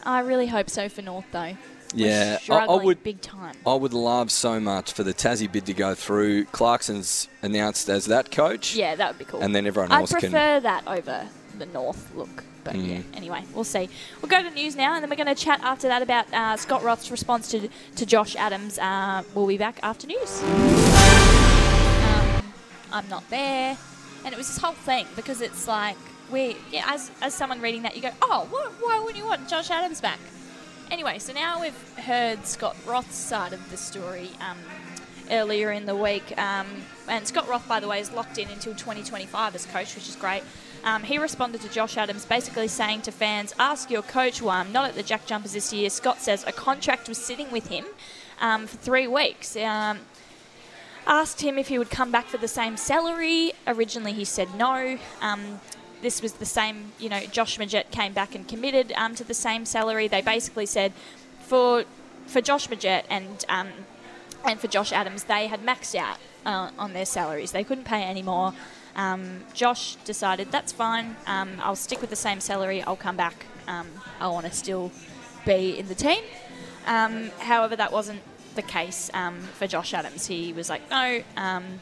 [0.04, 1.58] I really hope so for North though.
[1.96, 3.04] Yeah, I, I would.
[3.04, 3.56] big time.
[3.68, 6.46] I would love so much for the Tassie bid to go through.
[6.46, 8.76] Clarkson's announced as that coach.
[8.76, 9.42] Yeah, that would be cool.
[9.42, 11.28] And then everyone I'd else can- I prefer that over
[11.58, 12.44] the North look.
[12.64, 13.18] But yeah, Mm.
[13.18, 13.90] anyway, we'll see.
[14.22, 16.56] We'll go to news now, and then we're going to chat after that about uh,
[16.58, 18.80] Scott Roth's response to, to Josh Adams.
[18.80, 20.42] Uh, we'll be back after news.
[20.44, 22.44] Um,
[22.92, 23.78] I'm not there,
[24.24, 25.98] and it was this whole thing because it's like
[26.32, 29.48] we, yeah, as as someone reading that, you go, oh, what, why wouldn't you want
[29.50, 30.20] Josh Adams back?
[30.92, 34.58] Anyway, so now we've heard Scott Roth's side of the story um,
[35.32, 36.38] earlier in the week.
[36.38, 36.68] Um,
[37.08, 40.16] and Scott Roth, by the way, is locked in until 2025 as coach, which is
[40.16, 40.44] great.
[40.84, 44.72] Um, he responded to Josh Adams basically saying to fans, Ask your coach why I'm
[44.72, 45.90] not at the Jack Jumpers this year.
[45.90, 47.86] Scott says a contract was sitting with him
[48.42, 49.56] um, for three weeks.
[49.56, 50.00] Um,
[51.08, 53.54] asked him if he would come back for the same salary.
[53.66, 54.98] Originally, he said no.
[55.22, 55.62] Um,
[56.02, 59.34] this was the same, you know, Josh Magette came back and committed um, to the
[59.34, 60.08] same salary.
[60.08, 60.92] They basically said
[61.40, 61.86] for
[62.26, 63.70] for Josh Magette and um,
[64.46, 67.52] and for Josh Adams, they had maxed out uh, on their salaries.
[67.52, 68.54] They couldn't pay any more.
[68.96, 71.16] Um, Josh decided that's fine.
[71.26, 72.82] Um, I'll stick with the same salary.
[72.84, 73.46] I'll come back.
[73.68, 73.88] Um,
[74.20, 74.92] I want to still
[75.46, 76.24] be in the team.
[76.86, 78.22] Um, however, that wasn't
[78.56, 80.28] the case um, for Josh Adams.
[80.28, 81.80] He was like, no, um,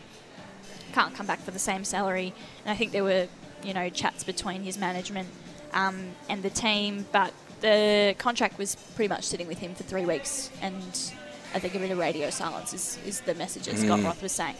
[0.94, 2.34] can't come back for the same salary.
[2.64, 3.28] And I think there were,
[3.64, 5.30] you know, chats between his management
[5.74, 10.06] um, and the team, but the contract was pretty much sitting with him for three
[10.06, 10.50] weeks.
[10.62, 10.84] And
[11.54, 14.32] I think a bit of radio silence is, is the message that Scott Roth was
[14.32, 14.56] saying.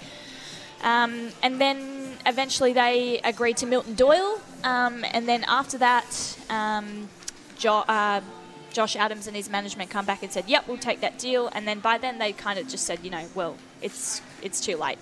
[0.84, 4.42] Um, and then eventually they agreed to Milton Doyle.
[4.64, 7.10] Um, and then after that, um,
[7.58, 8.22] jo- uh,
[8.72, 11.68] Josh Adams and his management come back and said, "Yep, we'll take that deal." And
[11.68, 14.98] then by then they kind of just said, "You know, well, it's it's too late.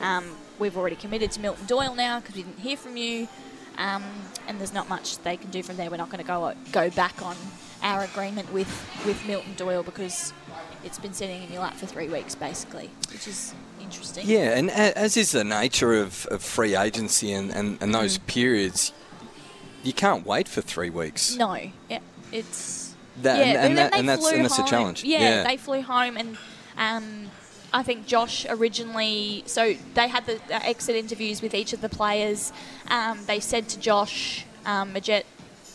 [0.00, 3.28] Um, we've already committed to Milton Doyle now because we didn't hear from you,
[3.78, 4.02] um,
[4.46, 5.90] and there's not much they can do from there.
[5.90, 7.36] We're not going to go go back on
[7.82, 8.68] our agreement with
[9.06, 10.32] with Milton Doyle because
[10.84, 13.54] it's been sitting in your lap for three weeks, basically, which is
[13.84, 14.26] interesting.
[14.26, 18.26] Yeah, and as is the nature of, of free agency and, and, and those Mm.
[18.26, 18.92] periods,
[19.82, 21.36] you can't wait for three weeks.
[21.36, 21.54] No,
[21.88, 21.98] yeah,
[22.32, 25.04] it's That- yeah, and- and that- and that's- and that's a challenge.
[25.04, 25.42] Yeah, Yeah.
[25.44, 26.36] they flew home, and
[26.76, 27.30] um,
[27.72, 29.42] I think Josh originally.
[29.46, 32.52] So they had the exit interviews with each of the players.
[32.88, 35.24] Um, they said to Josh um, Magette,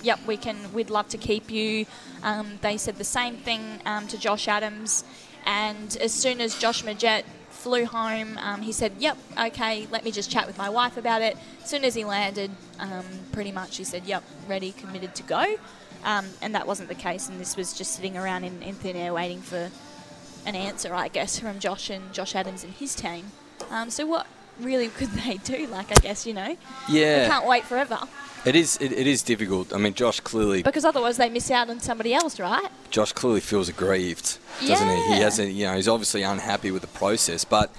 [0.01, 0.74] "Yep, we can.
[0.74, 1.86] We'd love to keep you."
[2.24, 5.03] Um, they said the same thing um, to Josh Adams,
[5.45, 7.24] and as soon as Josh Magette
[7.60, 11.22] flew home, um, he said, "Yep, okay, let me just chat with my wife about
[11.22, 15.24] it." As soon as he landed, um, pretty much he said, "Yep, ready, committed to
[15.24, 15.55] go."
[16.03, 18.95] Um, and that wasn't the case, and this was just sitting around in, in thin
[18.95, 19.70] air waiting for
[20.45, 23.32] an answer, I guess, from Josh and Josh Adams and his team.
[23.70, 24.26] Um, so what
[24.62, 25.68] really could they do?
[25.68, 26.58] Like, I guess you know, Yeah.
[26.88, 27.28] they Yeah.
[27.28, 28.00] can't wait forever.
[28.46, 28.78] It is.
[28.79, 29.74] It, it is difficult.
[29.74, 30.63] I mean, Josh clearly.
[30.63, 32.70] Because otherwise they miss out on somebody else, right?
[32.89, 35.08] Josh clearly feels aggrieved, doesn't he?
[35.16, 35.51] He hasn't.
[35.51, 37.71] You know, he's obviously unhappy with the process, but.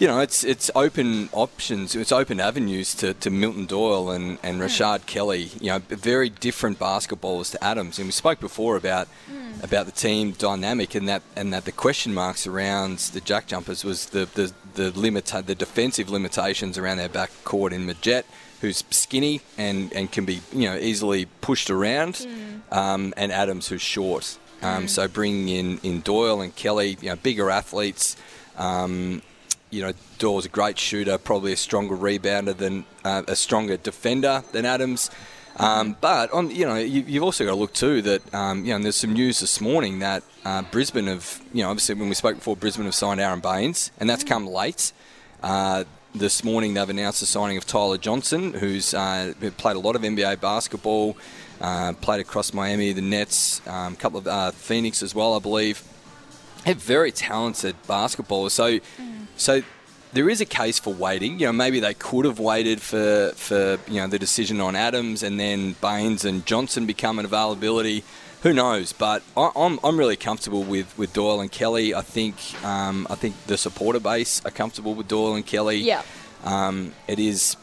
[0.00, 4.56] You know, it's it's open options, it's open avenues to, to Milton Doyle and, and
[4.56, 4.62] hmm.
[4.64, 5.50] Rashard Kelly.
[5.60, 8.00] You know, very different basketballers to Adams.
[8.00, 9.41] And we spoke before about hmm.
[9.62, 13.84] About the team dynamic and that and that the question marks around the Jack Jumpers
[13.84, 18.24] was the the the limit the defensive limitations around their back court in Magette,
[18.60, 22.26] who's skinny and, and can be you know easily pushed around,
[22.72, 24.38] um, and Adams who's short.
[24.62, 28.16] Um, So bringing in, in Doyle and Kelly, you know, bigger athletes.
[28.56, 29.22] Um,
[29.70, 34.44] you know, Doyle's a great shooter, probably a stronger rebounder than uh, a stronger defender
[34.52, 35.10] than Adams.
[35.56, 38.72] Um, but on, you know, you, you've also got to look too that um, you
[38.72, 42.14] know, there's some news this morning that uh, Brisbane have, you know, obviously when we
[42.14, 44.92] spoke before, Brisbane have signed Aron Baynes, and that's come late.
[45.42, 45.84] Uh,
[46.14, 50.02] this morning they've announced the signing of Tyler Johnson, who's uh, played a lot of
[50.02, 51.16] NBA basketball,
[51.60, 55.38] uh, played across Miami, the Nets, a um, couple of uh, Phoenix as well, I
[55.38, 55.82] believe
[56.64, 58.52] have very talented basketballers.
[58.52, 58.78] So,
[59.36, 59.62] so
[60.12, 61.38] there is a case for waiting.
[61.40, 65.22] You know, maybe they could have waited for for you know the decision on Adams
[65.22, 68.04] and then Baynes and Johnson become an availability.
[68.42, 68.92] Who knows?
[68.92, 71.94] But I, I'm, I'm really comfortable with, with Doyle and Kelly.
[71.94, 72.34] I think
[72.64, 75.76] um, I think the supporter base are comfortable with Doyle and Kelly.
[75.76, 76.02] Yeah.
[76.44, 77.56] Um, it is,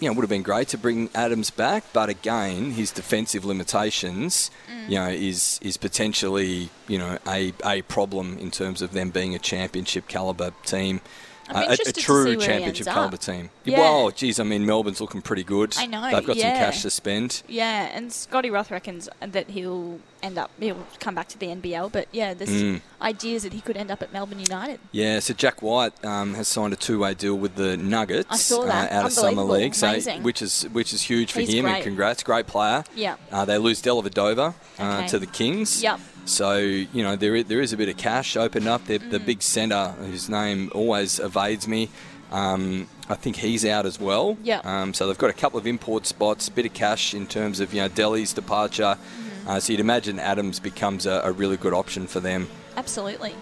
[0.00, 4.50] you know, would have been great to bring Adams back, but again, his defensive limitations,
[4.68, 4.88] Mm.
[4.90, 9.34] you know, is is potentially, you know, a, a problem in terms of them being
[9.36, 11.00] a championship caliber team.
[11.50, 13.50] A, a interested to see true championship caliber team.
[13.64, 13.78] Yeah.
[13.80, 15.74] Well, geez, I mean, Melbourne's looking pretty good.
[15.78, 16.54] I know, They've got yeah.
[16.54, 17.42] some cash to spend.
[17.48, 21.92] Yeah, and Scotty Roth reckons that he'll end up, he'll come back to the NBL.
[21.92, 22.80] But yeah, there's Mm.
[23.02, 24.80] ideas that he could end up at Melbourne United.
[24.92, 28.64] Yeah, so Jack White um, has signed a two-way deal with the Nuggets I saw
[28.64, 28.90] that.
[28.90, 29.92] Uh, out of summer league, so
[30.22, 31.66] which is which is huge for He's him.
[31.66, 32.84] And congrats, great player.
[32.94, 33.16] Yeah.
[33.30, 35.06] Uh, they lose Dellavedova uh, Okay.
[35.08, 35.82] to the Kings.
[35.82, 36.00] Yep.
[36.24, 38.84] So you know there is, there is a bit of cash opened up.
[38.86, 39.10] The, Mm.
[39.10, 41.90] the big centre, whose name always evades me.
[42.32, 44.36] Um, I think he's out as well.
[44.42, 44.64] Yep.
[44.66, 47.60] Um, so they've got a couple of import spots, a bit of cash in terms
[47.60, 48.96] of you know Delly's departure.
[48.96, 49.48] Mm-hmm.
[49.48, 52.48] Uh, so you'd imagine Adams becomes a, a really good option for them.
[52.76, 53.34] Absolutely.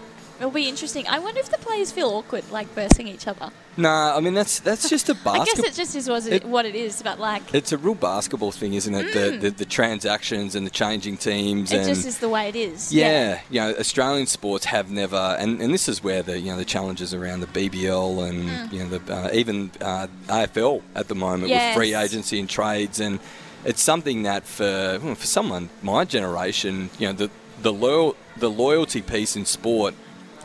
[0.43, 1.07] It'll be interesting.
[1.07, 3.49] I wonder if the players feel awkward, like versing each other.
[3.77, 5.41] Nah, I mean that's that's just a basketball.
[5.41, 7.77] I guess it just is what it, It- what it is, but like, It's a
[7.77, 9.13] real basketball thing, isn't it?
[9.13, 11.75] The, the the transactions and the changing teams Mm.
[11.81, 12.91] it just is the way it is.
[12.93, 16.57] yeah, you know, Australian sports have never, and, and this is where the you know
[16.57, 18.73] the challenges around the BBL and Mm.
[18.73, 21.61] you know the uh, even uh, AFL at the moment Yes.
[21.63, 23.19] with free agency and trades, and
[23.63, 27.29] it's something that for for someone my generation, you know, the
[27.61, 29.93] the loyal the loyalty piece in sport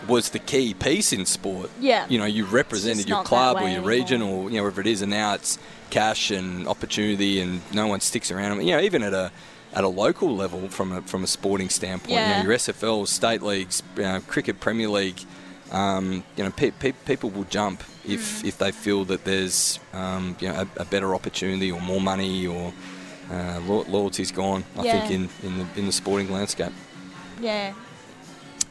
[0.07, 1.71] was the key piece in sport.
[1.81, 2.07] Yeah.
[2.09, 3.89] you know, you represented your club or your anymore.
[3.91, 5.59] region or you know wherever it is, and now it's
[5.91, 8.61] cash and opportunity, and no one sticks around.
[8.65, 9.31] You know, even at a
[9.75, 12.29] at a local level, from a from a sporting standpoint, Yeah.
[12.39, 15.21] you know, your SFL, state leagues, you know, cricket, Premier League,
[15.73, 18.15] um, you know, pe- pe- people will jump Mm.
[18.15, 22.01] if if they feel that there's um, you know a, a better opportunity or more
[22.01, 22.73] money or
[23.31, 24.65] uh, lo- loyalty's gone.
[24.79, 24.93] I Yeah.
[25.07, 26.73] think in, in the in the sporting landscape.
[27.43, 27.75] Yeah.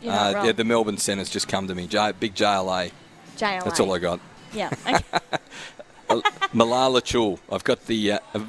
[0.03, 1.87] Uh, yeah, the Melbourne Centre's just come to me.
[1.87, 2.91] J- big JLA.
[3.37, 3.63] JLA.
[3.63, 4.19] That's all I got.
[4.53, 4.69] Yeah.
[6.09, 6.21] Okay.
[6.53, 7.37] Malala Chul.
[7.51, 8.39] I've got the uh, uh,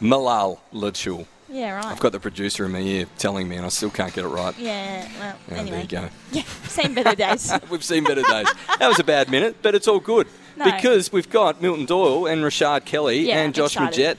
[0.00, 1.26] Malal Lachul.
[1.48, 1.86] yeah, right.
[1.86, 4.28] I've got the producer in my ear telling me, and I still can't get it
[4.28, 4.54] right.
[4.58, 5.70] Yeah, well, anyway.
[5.70, 6.08] There you go.
[6.32, 7.50] Yeah, same better days.
[7.70, 8.46] We've seen better days.
[8.78, 10.66] That was a bad minute, but it's all good No.
[10.66, 14.18] because we've got Milton Doyle and Rashard Kelly Yeah, and Josh excited.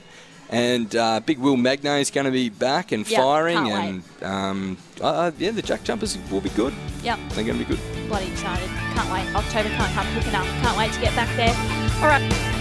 [0.50, 4.76] And uh, Big Will Magnay is going to be back and Yeah, firing, and um,
[5.00, 6.74] uh, yeah, the Jack Jumpers will be good.
[7.04, 7.78] yep, They're going to be good.
[8.08, 8.68] bloody excited.
[8.68, 9.32] Can't wait.
[9.34, 10.46] October can't come quick enough.
[10.62, 11.54] Can't wait to get back there.
[12.02, 12.59] All right.